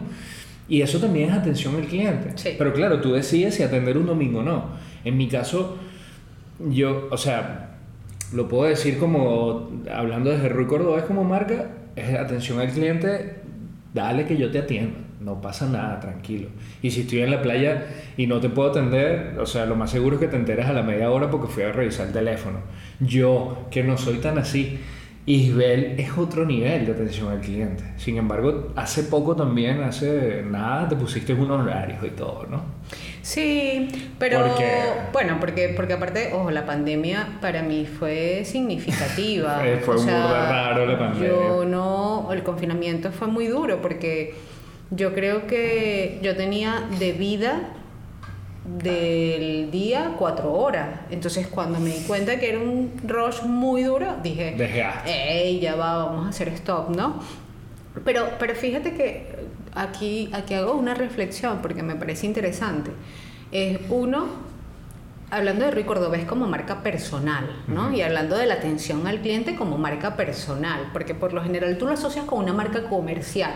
Y 0.67 0.81
eso 0.81 0.99
también 0.99 1.29
es 1.29 1.35
atención 1.35 1.75
al 1.75 1.83
cliente. 1.83 2.31
Sí. 2.35 2.55
Pero 2.57 2.73
claro, 2.73 2.99
tú 2.99 3.13
decides 3.13 3.55
si 3.55 3.63
atender 3.63 3.97
un 3.97 4.07
domingo 4.07 4.39
o 4.39 4.43
no. 4.43 4.65
En 5.07 5.17
mi 5.17 5.27
caso, 5.27 5.77
yo, 6.59 7.07
o 7.11 7.17
sea, 7.17 7.77
lo 8.33 8.47
puedo 8.47 8.63
decir 8.69 8.97
como, 8.97 9.71
hablando 9.93 10.31
desde 10.31 10.49
Rui 10.49 10.67
Cordobés 10.67 11.05
como 11.05 11.23
marca, 11.23 11.69
es 11.95 12.13
atención 12.13 12.59
al 12.59 12.69
cliente, 12.69 13.41
dale 13.93 14.25
que 14.25 14.35
yo 14.35 14.51
te 14.51 14.59
atiendo, 14.59 14.97
no 15.21 15.39
pasa 15.39 15.67
nada, 15.67 15.99
tranquilo. 15.99 16.49
Y 16.81 16.91
si 16.91 17.01
estoy 17.01 17.21
en 17.21 17.31
la 17.31 17.41
playa 17.41 17.85
y 18.17 18.27
no 18.27 18.39
te 18.39 18.49
puedo 18.49 18.71
atender, 18.71 19.37
o 19.39 19.45
sea, 19.45 19.65
lo 19.65 19.75
más 19.75 19.91
seguro 19.91 20.15
es 20.15 20.21
que 20.21 20.27
te 20.27 20.35
enteres 20.35 20.65
a 20.65 20.73
la 20.73 20.83
media 20.83 21.09
hora 21.09 21.31
porque 21.31 21.47
fui 21.47 21.63
a 21.63 21.71
revisar 21.71 22.07
el 22.07 22.13
teléfono. 22.13 22.59
Yo, 22.99 23.67
que 23.71 23.83
no 23.83 23.97
soy 23.97 24.17
tan 24.17 24.37
así, 24.37 24.77
Isbel 25.25 25.95
es 25.97 26.17
otro 26.17 26.45
nivel 26.45 26.85
de 26.85 26.93
atención 26.93 27.29
al 27.29 27.41
cliente. 27.41 27.83
Sin 27.97 28.17
embargo, 28.17 28.71
hace 28.75 29.03
poco 29.03 29.35
también, 29.35 29.81
hace 29.83 30.43
nada, 30.49 30.87
te 30.87 30.95
pusiste 30.95 31.33
unos 31.33 31.61
horarios 31.61 32.03
y 32.05 32.11
todo, 32.11 32.47
¿no? 32.49 32.61
Sí, 33.27 33.89
pero 34.19 34.39
¿Por 34.39 34.55
qué? 34.55 34.83
bueno, 35.11 35.35
porque, 35.41 35.73
porque 35.75 35.91
aparte, 35.91 36.31
ojo, 36.33 36.49
la 36.49 36.65
pandemia 36.65 37.27
para 37.41 37.61
mí 37.61 37.85
fue 37.85 38.43
significativa. 38.45 39.57
Fue- 39.59 39.77
fue 39.85 39.95
O 39.95 39.97
burda 39.97 40.11
sea, 40.13 40.49
raro 40.49 40.85
la 40.85 40.97
pandemia. 40.97 41.27
Yo 41.27 41.65
no, 41.65 42.29
el 42.31 42.41
confinamiento 42.43 43.11
fue 43.11 43.27
muy 43.27 43.47
duro 43.47 43.81
porque 43.81 44.33
yo 44.91 45.13
creo 45.13 45.45
que 45.45 46.19
yo 46.21 46.37
tenía 46.37 46.87
de 46.99 47.11
vida 47.11 47.63
del 48.65 49.71
día 49.71 50.13
cuatro 50.17 50.53
horas. 50.53 51.01
Entonces 51.09 51.47
cuando 51.47 51.81
me 51.81 51.89
di 51.89 52.03
cuenta 52.07 52.39
que 52.39 52.47
era 52.47 52.59
un 52.59 52.93
rush 53.05 53.41
muy 53.43 53.83
duro, 53.83 54.15
dije, 54.23 54.55
ey, 55.05 55.59
ya 55.59 55.75
va, 55.75 56.05
vamos 56.05 56.27
a 56.27 56.29
hacer 56.29 56.47
stop, 56.49 56.95
¿no? 56.95 57.19
Pero, 58.05 58.29
pero 58.39 58.55
fíjate 58.55 58.93
que 58.93 59.35
aquí, 59.77 60.29
aquí 60.33 60.53
hago 60.53 60.73
una 60.73 60.93
reflexión 60.93 61.59
porque 61.61 61.83
me 61.83 61.95
parece 61.95 62.25
interesante. 62.25 62.91
Es 63.51 63.79
uno, 63.89 64.27
hablando 65.29 65.65
de 65.65 65.71
Rui 65.71 65.83
Cordobés 65.83 66.25
como 66.25 66.47
marca 66.47 66.83
personal, 66.83 67.45
¿no? 67.67 67.93
Y 67.93 68.01
hablando 68.01 68.37
de 68.37 68.45
la 68.45 68.55
atención 68.55 69.07
al 69.07 69.21
cliente 69.21 69.55
como 69.55 69.77
marca 69.77 70.15
personal, 70.15 70.89
porque 70.93 71.15
por 71.15 71.33
lo 71.33 71.43
general 71.43 71.77
tú 71.77 71.85
lo 71.85 71.93
asocias 71.93 72.25
con 72.25 72.39
una 72.39 72.53
marca 72.53 72.89
comercial, 72.89 73.51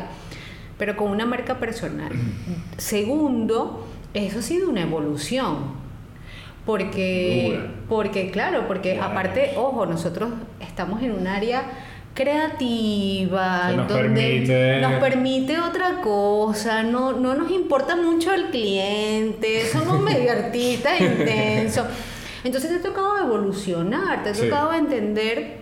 pero 0.77 0.95
con 0.95 1.09
una 1.09 1.25
marca 1.25 1.59
personal. 1.59 2.11
Segundo, 2.77 3.87
eso 4.13 4.39
ha 4.39 4.41
sido 4.41 4.69
una 4.69 4.81
evolución. 4.81 5.81
Porque, 6.65 7.57
Dura. 7.57 7.71
porque 7.89 8.29
claro, 8.29 8.67
porque 8.67 8.99
aparte, 8.99 9.53
ojo, 9.57 9.87
nosotros 9.87 10.29
estamos 10.59 11.01
en 11.01 11.13
un 11.13 11.25
área 11.25 11.63
creativa, 12.13 13.71
nos 13.75 13.87
donde 13.87 14.03
permite- 14.03 14.81
nos 14.81 14.93
permite 14.99 15.59
otra 15.59 16.01
cosa, 16.01 16.83
no, 16.83 17.13
no 17.13 17.35
nos 17.35 17.51
importa 17.51 17.95
mucho 17.95 18.33
el 18.33 18.45
cliente, 18.49 19.65
somos 19.71 19.99
medio 20.09 20.31
artistas 20.31 20.99
intensos. 20.99 21.85
Entonces 22.43 22.71
te 22.71 22.77
ha 22.77 22.81
tocado 22.81 23.19
evolucionar, 23.19 24.23
te 24.23 24.29
ha 24.29 24.33
Sí. 24.33 24.43
tocado 24.43 24.73
entender 24.73 25.61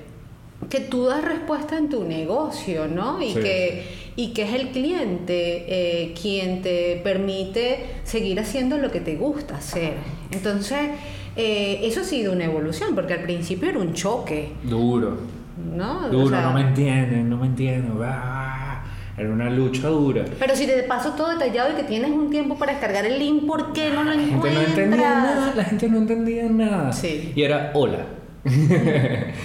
que 0.70 0.80
tú 0.80 1.06
das 1.06 1.24
respuesta 1.24 1.78
en 1.78 1.90
tu 1.90 2.04
negocio, 2.04 2.88
¿no? 2.88 3.22
Y 3.22 3.34
Sí. 3.34 3.40
que 3.40 4.00
y 4.16 4.34
que 4.34 4.42
es 4.44 4.54
el 4.54 4.70
cliente 4.72 5.64
eh, 5.70 6.14
quien 6.22 6.62
te 6.62 7.00
permite 7.02 7.86
seguir 8.04 8.38
haciendo 8.42 8.78
lo 8.78 8.92
que 8.92 9.00
te 9.00 9.16
gusta 9.16 9.56
hacer. 9.56 9.94
Entonces, 10.32 10.90
eh, 11.38 11.80
eso 11.84 12.02
ha 12.02 12.04
sido 12.04 12.34
una 12.34 12.44
evolución, 12.44 12.96
porque 12.96 13.14
al 13.14 13.22
principio 13.22 13.70
era 13.70 13.80
un 13.80 13.94
choque, 13.94 14.50
Duro. 14.64 15.20
¿No? 15.76 16.06
O 16.06 16.10
Duro, 16.10 16.30
sea, 16.30 16.42
no 16.42 16.54
me 16.54 16.62
entienden, 16.62 17.30
no 17.30 17.38
me 17.38 17.48
entienden. 17.48 17.92
ah, 18.04 18.84
Era 19.18 19.30
una 19.30 19.50
lucha 19.50 19.88
dura. 19.90 20.24
Pero 20.40 20.56
si 20.56 20.66
te 20.66 20.82
paso 20.84 21.12
todo 21.14 21.30
detallado 21.32 21.74
y 21.74 21.76
que 21.76 21.84
tienes 21.84 22.12
un 22.12 22.30
tiempo 22.30 22.58
para 22.58 22.72
descargar 22.74 23.06
el 23.06 23.20
link, 23.20 23.46
¿por 23.46 23.74
qué 23.74 23.90
no 23.94 24.04
lo 24.04 24.12
La 24.12 24.18
gente 24.18 24.34
encuentras? 24.36 24.64
no 24.64 24.70
entendía 24.70 25.10
nada, 25.16 25.54
la 25.56 25.64
gente 25.66 25.90
no 25.90 25.98
entendía 25.98 26.44
nada. 26.50 26.94
Sí. 26.94 27.34
Y 27.36 27.42
era, 27.44 27.72
hola. 27.74 28.06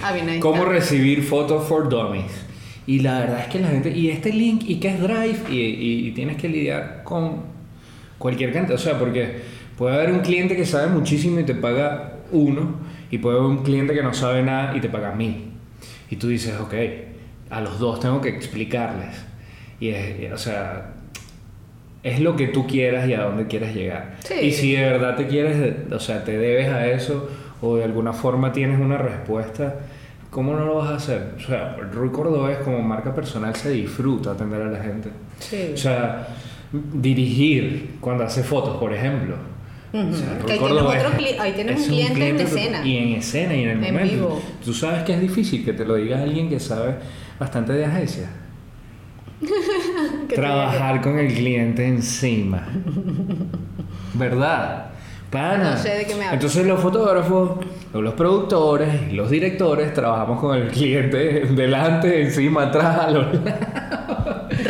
Ah, 0.01 0.13
bien, 0.13 0.29
ahí 0.29 0.39
¿Cómo 0.39 0.65
recibir 0.65 1.21
fotos 1.23 1.67
for 1.67 1.89
dummies? 1.89 2.31
Y 2.87 2.99
la 2.99 3.19
verdad 3.19 3.39
es 3.41 3.47
que 3.47 3.59
la 3.59 3.67
gente, 3.69 3.89
y 3.91 4.09
este 4.09 4.31
link, 4.31 4.61
y 4.67 4.79
qué 4.79 4.89
es 4.89 5.01
Drive, 5.01 5.39
y, 5.49 5.55
y- 5.59 6.07
y 6.07 6.11
tienes 6.11 6.37
que 6.37 6.47
lidiar 6.47 7.01
con 7.03 7.41
cualquier 8.17 8.53
cantidad. 8.53 8.75
O 8.75 8.81
sea, 8.81 8.97
porque 8.99 9.41
puede 9.77 9.95
haber 9.95 10.11
un 10.11 10.19
cliente 10.19 10.55
que 10.55 10.65
sabe 10.65 10.87
muchísimo 10.87 11.39
y 11.39 11.43
te 11.43 11.55
paga 11.55 12.13
uno, 12.31 12.75
y 13.11 13.17
puede 13.17 13.37
haber 13.39 13.49
un 13.49 13.63
cliente 13.63 13.93
que 13.93 14.03
no 14.03 14.13
sabe 14.13 14.43
nada 14.43 14.75
y 14.77 14.81
te 14.81 14.89
paga 14.89 15.11
mil. 15.13 15.51
Y 16.09 16.17
tú 16.17 16.27
dices, 16.27 16.59
ok, 16.59 16.73
a 17.49 17.61
los 17.61 17.79
dos 17.79 17.99
tengo 17.99 18.21
que 18.21 18.29
explicarles. 18.29 19.15
Y 19.79 19.89
es, 19.89 20.31
o 20.31 20.37
sea, 20.37 20.93
es 22.03 22.19
lo 22.19 22.35
que 22.35 22.47
tú 22.47 22.67
quieras 22.67 23.07
y 23.09 23.13
a 23.13 23.23
dónde 23.23 23.47
quieres 23.47 23.75
llegar. 23.75 24.15
Sí. 24.23 24.35
Y 24.35 24.51
si 24.51 24.73
de 24.73 24.83
verdad 24.83 25.15
te 25.15 25.27
quieres, 25.27 25.75
o 25.91 25.99
sea, 25.99 26.23
te 26.23 26.37
debes 26.37 26.69
a 26.69 26.87
eso 26.87 27.29
o 27.61 27.77
de 27.77 27.83
alguna 27.83 28.13
forma 28.13 28.51
tienes 28.51 28.79
una 28.79 28.97
respuesta, 28.97 29.75
¿cómo 30.29 30.53
no 30.53 30.65
lo 30.65 30.75
vas 30.75 30.91
a 30.91 30.95
hacer? 30.95 31.33
O 31.37 31.39
sea, 31.39 31.75
Rui 31.91 32.09
Cordobés 32.09 32.59
como 32.59 32.81
marca 32.81 33.13
personal 33.13 33.55
se 33.55 33.71
disfruta 33.71 34.31
atender 34.31 34.61
a 34.61 34.69
la 34.69 34.83
gente. 34.83 35.09
Sí. 35.39 35.71
O 35.73 35.77
sea, 35.77 36.27
dirigir 36.71 37.95
cuando 37.99 38.23
hace 38.23 38.43
fotos, 38.43 38.77
por 38.77 38.93
ejemplo. 38.93 39.35
Ujú. 39.95 40.09
O 40.11 40.13
sea, 40.13 40.37
Que 40.45 40.57
Rui 40.57 41.25
ahí 41.39 41.53
tienes 41.53 41.89
ahí 41.89 42.01
un 42.01 42.13
cliente 42.13 42.29
en 42.29 42.39
escena. 42.39 42.85
Y 42.85 42.97
en 42.97 43.07
escena 43.13 43.55
y 43.55 43.63
en 43.63 43.69
el 43.69 43.83
En 43.83 43.93
momento. 43.93 44.13
vivo. 44.15 44.41
Tú 44.63 44.73
sabes 44.73 45.03
que 45.03 45.13
es 45.13 45.21
difícil 45.21 45.63
que 45.63 45.73
te 45.73 45.85
lo 45.85 45.95
diga 45.95 46.21
alguien 46.21 46.49
que 46.49 46.59
sabe 46.59 46.95
bastante 47.39 47.73
de 47.73 47.85
agencia. 47.85 48.29
Trabajar 50.33 51.01
con 51.01 51.17
el 51.19 51.33
cliente 51.33 51.85
encima. 51.87 52.67
¿Verdad? 54.13 54.87
Pana. 55.29 55.71
No 55.71 55.77
sé 55.77 55.89
de 55.89 56.05
qué 56.05 56.15
me. 56.15 56.25
Entonces 56.31 56.65
los 56.65 56.79
fotógrafos, 56.79 57.51
los 57.93 58.13
productores, 58.13 59.11
los 59.13 59.29
directores 59.29 59.93
trabajamos 59.93 60.39
con 60.39 60.55
el 60.57 60.67
cliente 60.69 61.17
delante, 61.55 62.21
encima, 62.23 62.63
atrás, 62.63 62.99
a 62.99 63.11
los 63.11 63.33
lados. 63.33 63.59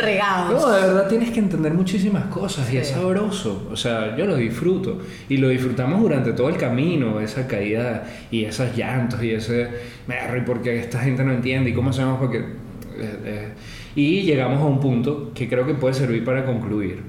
Regados. 0.06 0.62
No, 0.62 0.70
de 0.70 0.80
verdad 0.80 1.08
tienes 1.08 1.30
que 1.30 1.40
entender 1.40 1.74
muchísimas 1.74 2.24
cosas 2.26 2.72
y 2.72 2.78
es 2.78 2.88
sabroso. 2.88 3.68
O 3.70 3.76
sea, 3.76 4.16
yo 4.16 4.24
lo 4.26 4.36
disfruto. 4.36 4.98
Y 5.28 5.36
lo 5.36 5.48
disfrutamos 5.48 6.00
durante 6.00 6.32
todo 6.32 6.48
el 6.48 6.56
camino, 6.56 7.20
esa 7.20 7.46
caída 7.46 8.04
y 8.30 8.44
esos 8.44 8.74
llantos 8.76 9.22
y 9.22 9.32
ese. 9.32 9.68
Merry, 10.06 10.42
porque 10.42 10.78
esta 10.78 11.00
gente 11.00 11.24
no 11.24 11.32
entiende 11.32 11.70
y 11.70 11.74
cómo 11.74 11.90
hacemos 11.90 12.18
porque. 12.18 12.38
eh, 12.38 13.18
eh". 13.24 13.48
Y 13.94 14.22
llegamos 14.22 14.60
a 14.60 14.64
un 14.64 14.78
punto 14.78 15.32
que 15.34 15.48
creo 15.48 15.66
que 15.66 15.74
puede 15.74 15.94
servir 15.94 16.22
para 16.22 16.44
concluir, 16.44 17.02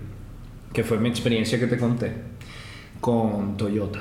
que 0.73 0.83
fue 0.85 0.97
mi 0.97 1.09
experiencia 1.09 1.59
que 1.59 1.67
te 1.67 1.77
conté 1.77 2.13
con 3.01 3.57
Toyota. 3.57 3.99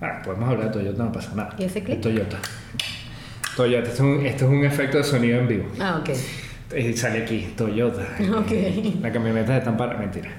Ah, 0.00 0.20
podemos 0.22 0.50
hablar 0.50 0.66
de 0.66 0.72
Toyota, 0.80 1.04
no 1.04 1.12
pasa 1.12 1.34
nada. 1.34 1.56
¿Y 1.58 1.64
ese 1.64 1.82
clip? 1.82 2.00
Toyota. 2.00 2.38
Toyota, 3.56 3.88
esto 3.88 3.94
es, 3.94 4.00
un, 4.18 4.26
esto 4.26 4.44
es 4.44 4.50
un 4.50 4.64
efecto 4.64 4.98
de 4.98 5.04
sonido 5.04 5.40
en 5.40 5.48
vivo. 5.48 5.64
Ah, 5.80 5.98
ok. 6.00 6.10
Eh, 6.72 6.96
sale 6.96 7.22
aquí, 7.22 7.52
Toyota. 7.56 8.02
Ok. 8.38 8.52
La 9.00 9.12
camioneta 9.12 9.56
están 9.56 9.76
para. 9.76 9.96
Mentira. 9.96 10.30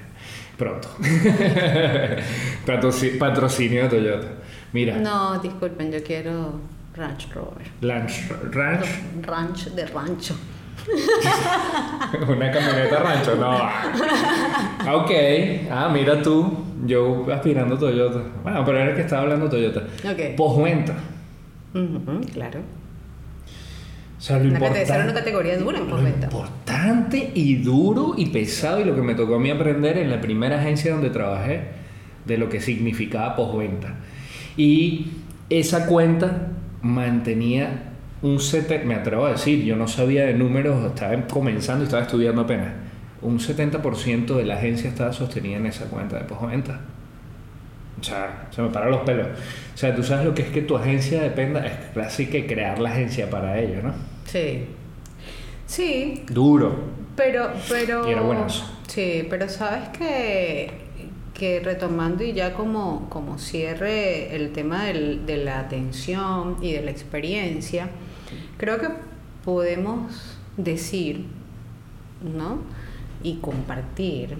Pronto. 0.56 0.88
Patroci- 2.66 3.18
Patrocinio 3.18 3.84
de 3.84 3.88
Toyota. 3.88 4.26
Mira, 4.72 4.96
No, 4.98 5.38
disculpen, 5.38 5.90
yo 5.92 6.02
quiero 6.02 6.60
Ranch 6.94 7.28
Rover. 7.32 7.66
Ranch, 7.80 8.28
Ranch, 8.52 8.86
Ranch 9.22 9.64
de 9.70 9.86
rancho. 9.86 10.36
una 12.28 12.50
camioneta 12.50 12.98
rancho, 13.00 13.34
no. 13.36 13.58
Ok, 14.96 15.10
ah, 15.70 15.88
mira 15.92 16.22
tú, 16.22 16.64
yo 16.86 17.26
aspirando 17.32 17.74
a 17.74 17.78
Toyota. 17.78 18.20
Bueno, 18.42 18.64
pero 18.64 18.78
era 18.78 18.90
el 18.90 18.96
que 18.96 19.02
estaba 19.02 19.22
hablando 19.22 19.48
Toyota. 19.48 19.80
Ok. 20.04 20.34
Postventa. 20.36 20.94
Ujú, 21.74 22.20
claro. 22.32 22.60
O 24.18 24.20
sea, 24.20 24.38
lo 24.38 24.46
Una 24.46 24.54
importante. 24.54 24.92
una 24.92 25.14
categoría 25.14 25.56
dura 25.58 25.78
en 25.78 25.88
Lo 25.88 26.08
importante 26.08 27.30
y 27.34 27.56
duro 27.56 28.14
y 28.16 28.26
pesado 28.26 28.80
y 28.80 28.84
lo 28.84 28.94
que 28.96 29.02
me 29.02 29.14
tocó 29.14 29.36
a 29.36 29.38
mí 29.38 29.50
aprender 29.50 29.96
en 29.96 30.10
la 30.10 30.20
primera 30.20 30.58
agencia 30.58 30.92
donde 30.92 31.10
trabajé 31.10 31.60
de 32.24 32.36
lo 32.36 32.48
que 32.48 32.60
significaba 32.60 33.36
postventa. 33.36 33.94
Y 34.56 35.06
esa 35.48 35.86
cuenta 35.86 36.48
mantenía 36.82 37.84
un 38.20 38.40
set, 38.40 38.84
me 38.84 38.96
atrevo 38.96 39.26
a 39.26 39.30
decir, 39.30 39.64
yo 39.64 39.76
no 39.76 39.86
sabía 39.86 40.26
de 40.26 40.34
números, 40.34 40.84
estaba 40.84 41.14
comenzando 41.28 41.84
y 41.84 41.86
estaba 41.86 42.02
estudiando 42.02 42.42
apenas. 42.42 42.72
Un 43.22 43.38
70% 43.38 44.36
de 44.36 44.44
la 44.44 44.56
agencia 44.56 44.88
estaba 44.90 45.12
sostenida 45.12 45.58
en 45.58 45.66
esa 45.66 45.84
cuenta 45.86 46.18
de 46.18 46.24
postventa. 46.24 46.80
O 48.00 48.04
sea, 48.04 48.48
se 48.50 48.62
me 48.62 48.68
paran 48.68 48.90
los 48.92 49.00
pelos. 49.02 49.26
O 49.74 49.76
sea, 49.76 49.94
tú 49.94 50.02
sabes 50.02 50.24
lo 50.26 50.34
que 50.34 50.42
es 50.42 50.48
que 50.48 50.62
tu 50.62 50.76
agencia 50.76 51.22
dependa, 51.22 51.66
es 51.66 51.72
casi 51.94 52.26
que 52.26 52.46
crear 52.46 52.78
la 52.78 52.90
agencia 52.90 53.28
para 53.30 53.58
ello, 53.58 53.82
¿no? 53.82 53.92
Sí. 54.24 54.66
Sí, 55.66 56.24
Duro. 56.30 56.74
pero, 57.16 57.50
pero. 57.68 58.08
Y 58.08 58.12
era 58.12 58.22
buenazo. 58.22 58.64
Sí, 58.86 59.26
pero 59.28 59.48
sabes 59.48 59.88
que, 59.90 60.70
que 61.34 61.60
retomando 61.60 62.24
y 62.24 62.32
ya 62.32 62.54
como, 62.54 63.08
como 63.10 63.38
cierre 63.38 64.34
el 64.34 64.52
tema 64.52 64.84
del- 64.84 65.26
de 65.26 65.36
la 65.38 65.60
atención 65.60 66.56
y 66.62 66.72
de 66.72 66.82
la 66.82 66.90
experiencia, 66.90 67.90
creo 68.56 68.78
que 68.80 68.88
podemos 69.44 70.38
decir, 70.56 71.26
¿no? 72.22 72.60
Y 73.22 73.36
compartir. 73.36 74.38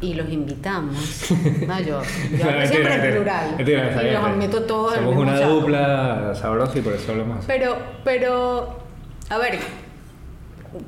Y 0.00 0.14
los 0.14 0.28
invitamos. 0.30 0.96
No, 1.66 1.80
yo, 1.80 2.00
yo 2.30 2.38
siempre 2.38 2.78
en 2.80 2.88
mentira. 2.88 3.10
plural. 3.10 3.54
Mentira, 3.56 4.02
y 4.02 4.12
los 4.12 4.36
meto 4.36 4.62
todos 4.62 4.92
en 4.96 4.98
el 5.00 5.04
Somos 5.04 5.16
mismo 5.16 5.30
una 5.32 5.38
saco. 5.40 5.54
dupla 5.54 6.34
sabrosa 6.34 6.78
y 6.78 6.82
por 6.82 6.92
eso 6.94 7.10
hablamos. 7.12 7.44
Pero, 7.46 7.76
pero, 8.04 8.78
a 9.28 9.38
ver, 9.38 9.58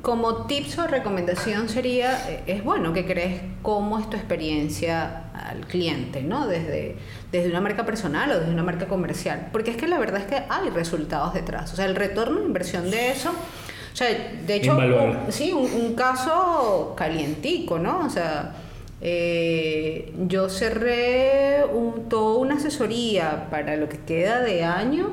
como 0.01 0.45
tips 0.45 0.77
o 0.79 0.87
recomendación 0.87 1.67
sería, 1.67 2.29
eh, 2.29 2.43
es 2.47 2.63
bueno 2.63 2.93
que 2.93 3.05
crees 3.05 3.41
cómo 3.63 3.97
es 3.99 4.09
tu 4.09 4.15
experiencia 4.15 5.23
al 5.33 5.65
cliente, 5.67 6.21
¿no? 6.21 6.47
Desde, 6.47 6.97
desde 7.31 7.49
una 7.49 7.61
marca 7.61 7.83
personal 7.85 8.31
o 8.31 8.39
desde 8.39 8.51
una 8.51 8.63
marca 8.63 8.85
comercial. 8.87 9.47
Porque 9.51 9.71
es 9.71 9.77
que 9.77 9.87
la 9.87 9.97
verdad 9.97 10.21
es 10.21 10.27
que 10.27 10.43
hay 10.49 10.69
resultados 10.69 11.33
detrás. 11.33 11.73
O 11.73 11.75
sea, 11.75 11.85
el 11.85 11.95
retorno 11.95 12.39
de 12.39 12.45
inversión 12.45 12.89
de 12.91 13.11
eso, 13.11 13.31
o 13.31 13.95
sea, 13.95 14.07
de 14.09 14.55
hecho, 14.55 14.77
un- 14.77 15.17
sí, 15.31 15.51
un, 15.51 15.65
un 15.73 15.95
caso 15.95 16.93
calientico, 16.95 17.79
¿no? 17.79 18.05
O 18.05 18.09
sea, 18.09 18.53
eh, 19.01 20.13
yo 20.27 20.49
cerré 20.49 21.63
toda 22.09 22.37
una 22.37 22.55
asesoría 22.55 23.47
para 23.49 23.75
lo 23.75 23.89
que 23.89 23.97
queda 23.99 24.41
de 24.41 24.63
año 24.63 25.09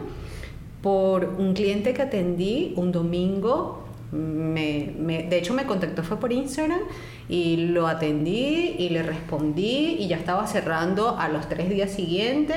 por 0.83 1.25
un 1.25 1.55
cliente 1.55 1.95
que 1.95 2.03
atendí 2.03 2.75
un 2.77 2.93
domingo. 2.93 3.88
Me, 4.11 4.93
me- 4.99 5.25
de 5.25 5.37
hecho, 5.39 5.53
me 5.53 5.65
contactó 5.65 6.03
fue 6.03 6.19
por 6.19 6.33
Instagram 6.33 6.81
y 7.29 7.57
lo 7.69 7.87
atendí 7.87 8.75
y 8.79 8.89
le 8.89 9.03
respondí 9.03 9.97
y 9.99 10.09
ya 10.09 10.17
estaba 10.17 10.47
cerrando 10.47 11.19
a 11.19 11.29
los 11.29 11.47
tres 11.49 11.69
días 11.69 11.91
siguientes 11.91 12.57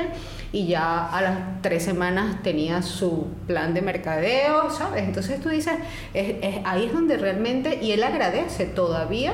y 0.53 0.67
ya 0.67 1.05
a 1.07 1.21
las 1.21 1.61
tres 1.61 1.83
semanas 1.83 2.41
tenía 2.41 2.81
su 2.81 3.27
plan 3.47 3.73
de 3.73 3.81
mercadeo, 3.81 4.69
¿sabes? 4.69 5.03
Entonces 5.03 5.41
tú 5.41 5.49
dices, 5.49 5.73
es- 6.13 6.35
es- 6.41 6.59
ahí 6.63 6.85
es 6.85 6.93
donde 6.93 7.17
realmente, 7.17 7.79
y 7.81 7.91
él 7.91 8.03
agradece 8.03 8.65
todavía 8.65 9.33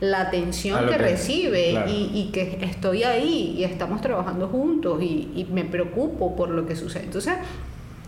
la 0.00 0.20
atención 0.20 0.84
que 0.86 0.92
que- 0.92 0.98
recibe 0.98 1.70
claro. 1.70 1.90
y, 1.90 2.10
y 2.14 2.30
que 2.32 2.58
estoy 2.62 3.02
ahí 3.02 3.54
y 3.58 3.64
estamos 3.64 4.00
trabajando 4.02 4.46
juntos 4.46 5.02
y, 5.02 5.32
y 5.34 5.48
me 5.52 5.64
preocupo 5.64 6.36
por 6.36 6.48
lo 6.50 6.64
que 6.64 6.76
sucede. 6.76 7.04
Entonces, 7.04 7.34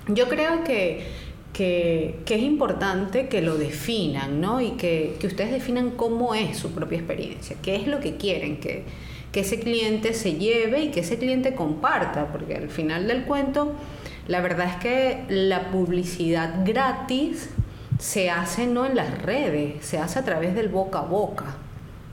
yo 0.07 0.29
creo 0.29 0.62
que, 0.64 1.07
que, 1.52 2.20
que 2.24 2.37
es 2.37 2.42
importante 2.42 3.28
que 3.28 3.42
lo 3.42 3.56
definan, 3.56 4.40
¿no? 4.40 4.61
Y 4.61 4.72
que, 4.72 5.16
que 5.18 5.26
ustedes 5.26 5.50
definan 5.50 5.90
cómo 5.90 6.34
es 6.34 6.56
su 6.56 6.72
propia 6.72 6.98
experiencia, 6.98 7.56
qué 7.62 7.76
es 7.76 7.87
lo 7.87 8.00
que 8.00 8.16
quieren 8.16 8.58
que, 8.58 8.84
que 9.32 9.40
ese 9.40 9.61
cliente 9.61 10.14
se 10.14 10.34
lleve 10.34 10.82
y 10.84 10.90
que 10.90 11.00
ese 11.00 11.18
cliente 11.18 11.54
comparta, 11.54 12.26
porque 12.32 12.56
al 12.56 12.68
final 12.68 13.06
del 13.06 13.24
cuento, 13.24 13.72
la 14.26 14.40
verdad 14.40 14.68
es 14.68 14.76
que 14.76 15.24
la 15.28 15.70
publicidad 15.70 16.64
gratis 16.64 17.50
se 17.98 18.30
hace 18.30 18.66
no 18.66 18.87
en 18.87 18.94
las 18.94 19.22
redes, 19.22 19.84
se 19.84 19.98
hace 19.98 20.18
a 20.18 20.24
través 20.24 20.54
del 20.54 20.68
boca 20.68 21.00
a 21.00 21.02
boca. 21.02 21.56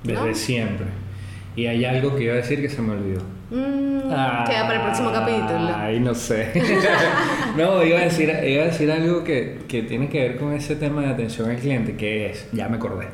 ¿no? 0.04 0.26
Desde 0.26 0.36
siempre. 0.36 0.88
Y 1.56 1.68
hay 1.68 1.86
algo 1.86 2.16
que 2.16 2.24
iba 2.24 2.34
a 2.34 2.38
decir 2.38 2.62
que 2.62 2.70
se 2.70 2.82
me 2.82 2.94
olvidó. 2.94 3.22
Mm, 3.50 4.00
queda 4.10 4.64
para 4.64 4.76
el 4.76 4.82
próximo 4.82 5.12
capítulo. 5.12 5.76
Ay, 5.76 6.00
no 6.00 6.16
sé. 6.16 6.52
no, 7.58 7.84
iba 7.84 8.00
a 8.00 8.04
decir, 8.04 8.30
iba 8.30 8.64
a 8.64 8.68
decir 8.68 8.92
algo 8.92 9.24
que, 9.24 9.60
que 9.68 9.84
tiene 9.84 10.10
que 10.10 10.20
ver 10.22 10.38
con 10.38 10.54
ese 10.54 10.76
tema 10.76 11.02
de 11.02 11.10
atención 11.10 11.50
al 11.50 11.58
cliente, 11.58 11.96
que 11.96 12.32
es, 12.32 12.50
ya 12.52 12.68
me 12.70 12.78
acordé. 12.78 13.08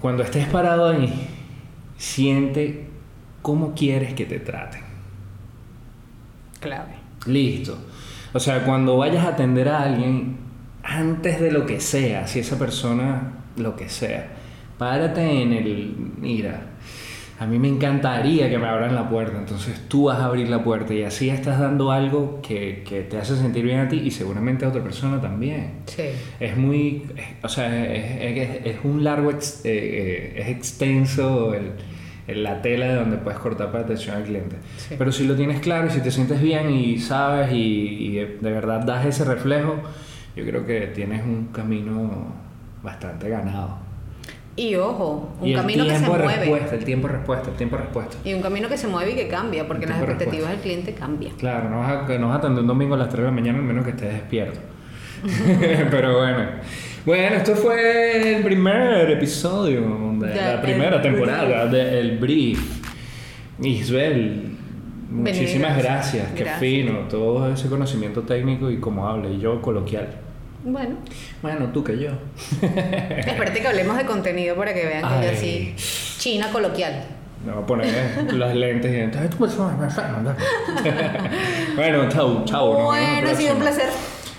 Cuando 0.00 0.22
estés 0.22 0.46
parado 0.46 0.88
ahí, 0.88 1.28
siente 1.98 2.88
cómo 3.42 3.74
quieres 3.74 4.14
que 4.14 4.24
te 4.24 4.40
traten. 4.40 4.82
Clave. 6.58 6.94
Listo. 7.26 7.78
O 8.32 8.40
sea, 8.40 8.64
cuando 8.64 8.96
vayas 8.96 9.24
a 9.24 9.28
atender 9.28 9.68
a 9.68 9.82
alguien, 9.82 10.38
antes 10.82 11.40
de 11.40 11.50
lo 11.50 11.66
que 11.66 11.80
sea, 11.80 12.26
si 12.26 12.38
esa 12.38 12.58
persona, 12.58 13.32
lo 13.56 13.76
que 13.76 13.88
sea, 13.88 14.28
párate 14.78 15.42
en 15.42 15.52
el, 15.52 15.94
mira, 16.18 16.62
a 17.40 17.46
mí 17.46 17.58
me 17.58 17.68
encantaría 17.68 18.50
que 18.50 18.58
me 18.58 18.66
abran 18.68 18.94
la 18.94 19.08
puerta, 19.08 19.38
entonces 19.38 19.80
tú 19.88 20.04
vas 20.04 20.18
a 20.20 20.26
abrir 20.26 20.48
la 20.50 20.62
puerta 20.62 20.92
y 20.92 21.02
así 21.04 21.30
estás 21.30 21.58
dando 21.58 21.90
algo 21.90 22.40
que, 22.42 22.82
que 22.86 23.00
te 23.00 23.16
hace 23.16 23.34
sentir 23.34 23.64
bien 23.64 23.78
a 23.80 23.88
ti 23.88 23.96
y 23.96 24.10
seguramente 24.10 24.66
a 24.66 24.68
otra 24.68 24.82
persona 24.82 25.20
también. 25.20 25.70
Sí. 25.86 26.04
Es 26.38 26.56
muy, 26.56 27.02
es- 27.16 27.24
o 27.44 27.48
sea, 27.48 27.84
es, 27.92 28.38
es- 28.38 28.66
es 28.66 28.76
un 28.84 29.02
largo, 29.02 29.30
ex- 29.30 29.64
eh, 29.64 29.70
eh, 29.72 30.34
es 30.42 30.48
extenso 30.48 31.54
el, 31.54 31.72
el- 32.28 32.42
la 32.42 32.60
tela 32.60 32.86
de 32.88 32.94
donde 32.96 33.16
puedes 33.16 33.38
cortar 33.40 33.72
para 33.72 33.84
atención 33.84 34.16
al 34.16 34.24
cliente. 34.24 34.56
Sí. 34.76 34.94
Pero 34.98 35.10
si 35.10 35.26
lo 35.26 35.34
tienes 35.34 35.60
claro 35.60 35.86
y 35.86 35.90
si 35.90 36.00
te 36.02 36.10
sientes 36.10 36.42
bien 36.42 36.70
y 36.70 36.98
sabes 36.98 37.52
y, 37.52 37.56
y 37.56 38.10
de 38.16 38.50
verdad 38.52 38.80
das 38.84 39.06
ese 39.06 39.24
reflejo, 39.24 39.76
yo 40.36 40.44
creo 40.44 40.66
que 40.66 40.88
tienes 40.88 41.24
un 41.24 41.46
camino 41.46 42.34
bastante 42.82 43.28
ganado. 43.30 43.78
Y 44.60 44.76
ojo, 44.76 45.30
un 45.40 45.48
y 45.48 45.54
camino 45.54 45.86
que 45.86 45.98
se 45.98 46.06
mueve. 46.06 46.60
el 46.70 46.84
tiempo 46.84 47.08
respuesta, 47.08 47.48
el 47.48 47.56
tiempo 47.56 47.78
respuesta. 47.78 48.18
Y 48.22 48.34
un 48.34 48.42
camino 48.42 48.68
que 48.68 48.76
se 48.76 48.88
mueve 48.88 49.12
y 49.12 49.14
que 49.14 49.26
cambia, 49.26 49.66
porque 49.66 49.86
las 49.86 49.96
expectativas 49.96 50.50
del 50.50 50.60
cliente 50.60 50.92
cambian. 50.92 51.34
Claro, 51.36 51.70
no 51.70 51.78
vas, 51.78 52.10
a, 52.10 52.18
no 52.18 52.26
vas 52.28 52.36
a 52.36 52.38
atender 52.40 52.60
un 52.60 52.66
domingo 52.66 52.94
a 52.94 52.98
las 52.98 53.08
3 53.08 53.20
de 53.20 53.24
la 53.24 53.30
mañana, 53.30 53.58
al 53.58 53.64
menos 53.64 53.86
que 53.86 53.92
estés 53.92 54.12
despierto. 54.12 54.60
Pero 55.90 56.18
bueno. 56.18 56.46
Bueno, 57.06 57.36
esto 57.36 57.54
fue 57.54 58.36
el 58.36 58.42
primer 58.42 59.10
episodio 59.10 59.80
de 60.18 60.26
De 60.28 60.36
la 60.36 60.60
primera 60.60 61.00
temporada 61.00 61.64
Brief. 61.64 61.70
de 61.70 62.00
El 62.00 62.18
Brief. 62.18 62.60
Isbel, 63.62 64.42
muchísimas 65.10 65.78
gracias. 65.78 66.32
Qué 66.32 66.44
gracias. 66.44 66.60
fino, 66.60 66.98
todo 67.08 67.50
ese 67.50 67.70
conocimiento 67.70 68.24
técnico 68.24 68.70
y 68.70 68.76
como 68.76 69.08
habla, 69.08 69.30
y 69.30 69.38
yo 69.38 69.62
coloquial. 69.62 70.08
Bueno, 70.62 70.96
Bueno, 71.40 71.66
tú 71.72 71.82
que 71.82 71.98
yo. 71.98 72.10
espérate 72.62 73.60
que 73.60 73.68
hablemos 73.68 73.96
de 73.96 74.04
contenido 74.04 74.56
para 74.56 74.74
que 74.74 74.86
vean 74.86 75.02
que 75.02 75.08
yo 75.26 75.30
Ay. 75.30 75.36
así, 75.36 75.74
china 76.18 76.50
coloquial. 76.52 77.02
Me 77.44 77.52
voy 77.52 77.62
a 77.62 77.66
poner 77.66 78.32
los 78.34 78.54
lentes 78.54 78.92
y 78.92 78.96
entonces 79.00 79.30
tú 79.30 79.46
Bueno, 81.76 82.08
chau, 82.10 82.44
chau. 82.44 82.74
bueno, 82.84 83.30
ha 83.30 83.34
sido 83.34 83.54
un 83.54 83.60
placer. 83.60 83.88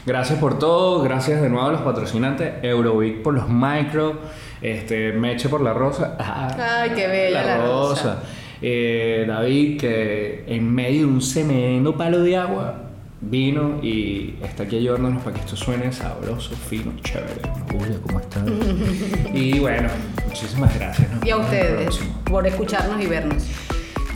Gracias 0.05 0.38
por 0.39 0.60
todo, 0.60 1.01
gracias 1.01 1.41
de 1.41 1.49
nuevo 1.49 1.67
a 1.67 1.71
los 1.71 1.81
patrocinantes, 1.81 2.53
Euroweek 2.63 3.21
por 3.23 3.34
los 3.34 3.49
micro, 3.49 4.19
este, 4.62 5.13
Meche 5.13 5.49
por 5.49 5.62
la 5.62 5.73
rosa. 5.73 6.15
Ay, 6.81 6.91
qué 6.95 7.07
bella 7.07 7.43
la 7.43 7.57
rosa. 7.65 8.21
Eh, 8.62 9.25
David, 9.27 9.79
que 9.79 10.43
en 10.47 10.71
medio 10.73 11.01
de 11.01 11.05
un 11.13 11.21
semendo 11.21 11.95
palo 11.97 12.21
de 12.21 12.38
agua, 12.38 12.90
vino 13.21 13.79
y 13.81 14.36
está 14.41 14.63
aquí 14.63 14.77
ayudándonos 14.77 15.23
para 15.23 15.36
que 15.36 15.41
esto 15.41 15.55
suene 15.55 15.91
sabroso, 15.91 16.55
fino, 16.55 16.91
chévere. 17.01 17.41
Julia, 17.71 17.97
¿cómo 18.05 18.19
estás? 18.19 18.43
y 19.34 19.60
bueno, 19.60 19.89
muchísimas 20.27 20.73
gracias. 20.77 21.10
Y 21.23 21.29
a 21.29 21.38
ustedes 21.38 21.99
por 22.25 22.45
escucharnos 22.45 23.01
y 23.01 23.07
vernos. 23.07 23.43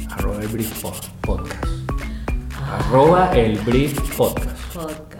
Arroba 0.09 0.41
el 0.41 0.47
Brief 0.47 0.81
Podcast. 1.21 1.65
Arroba 2.67 3.31
el 3.35 3.57
Brief 3.59 3.99
Podcast. 4.17 5.14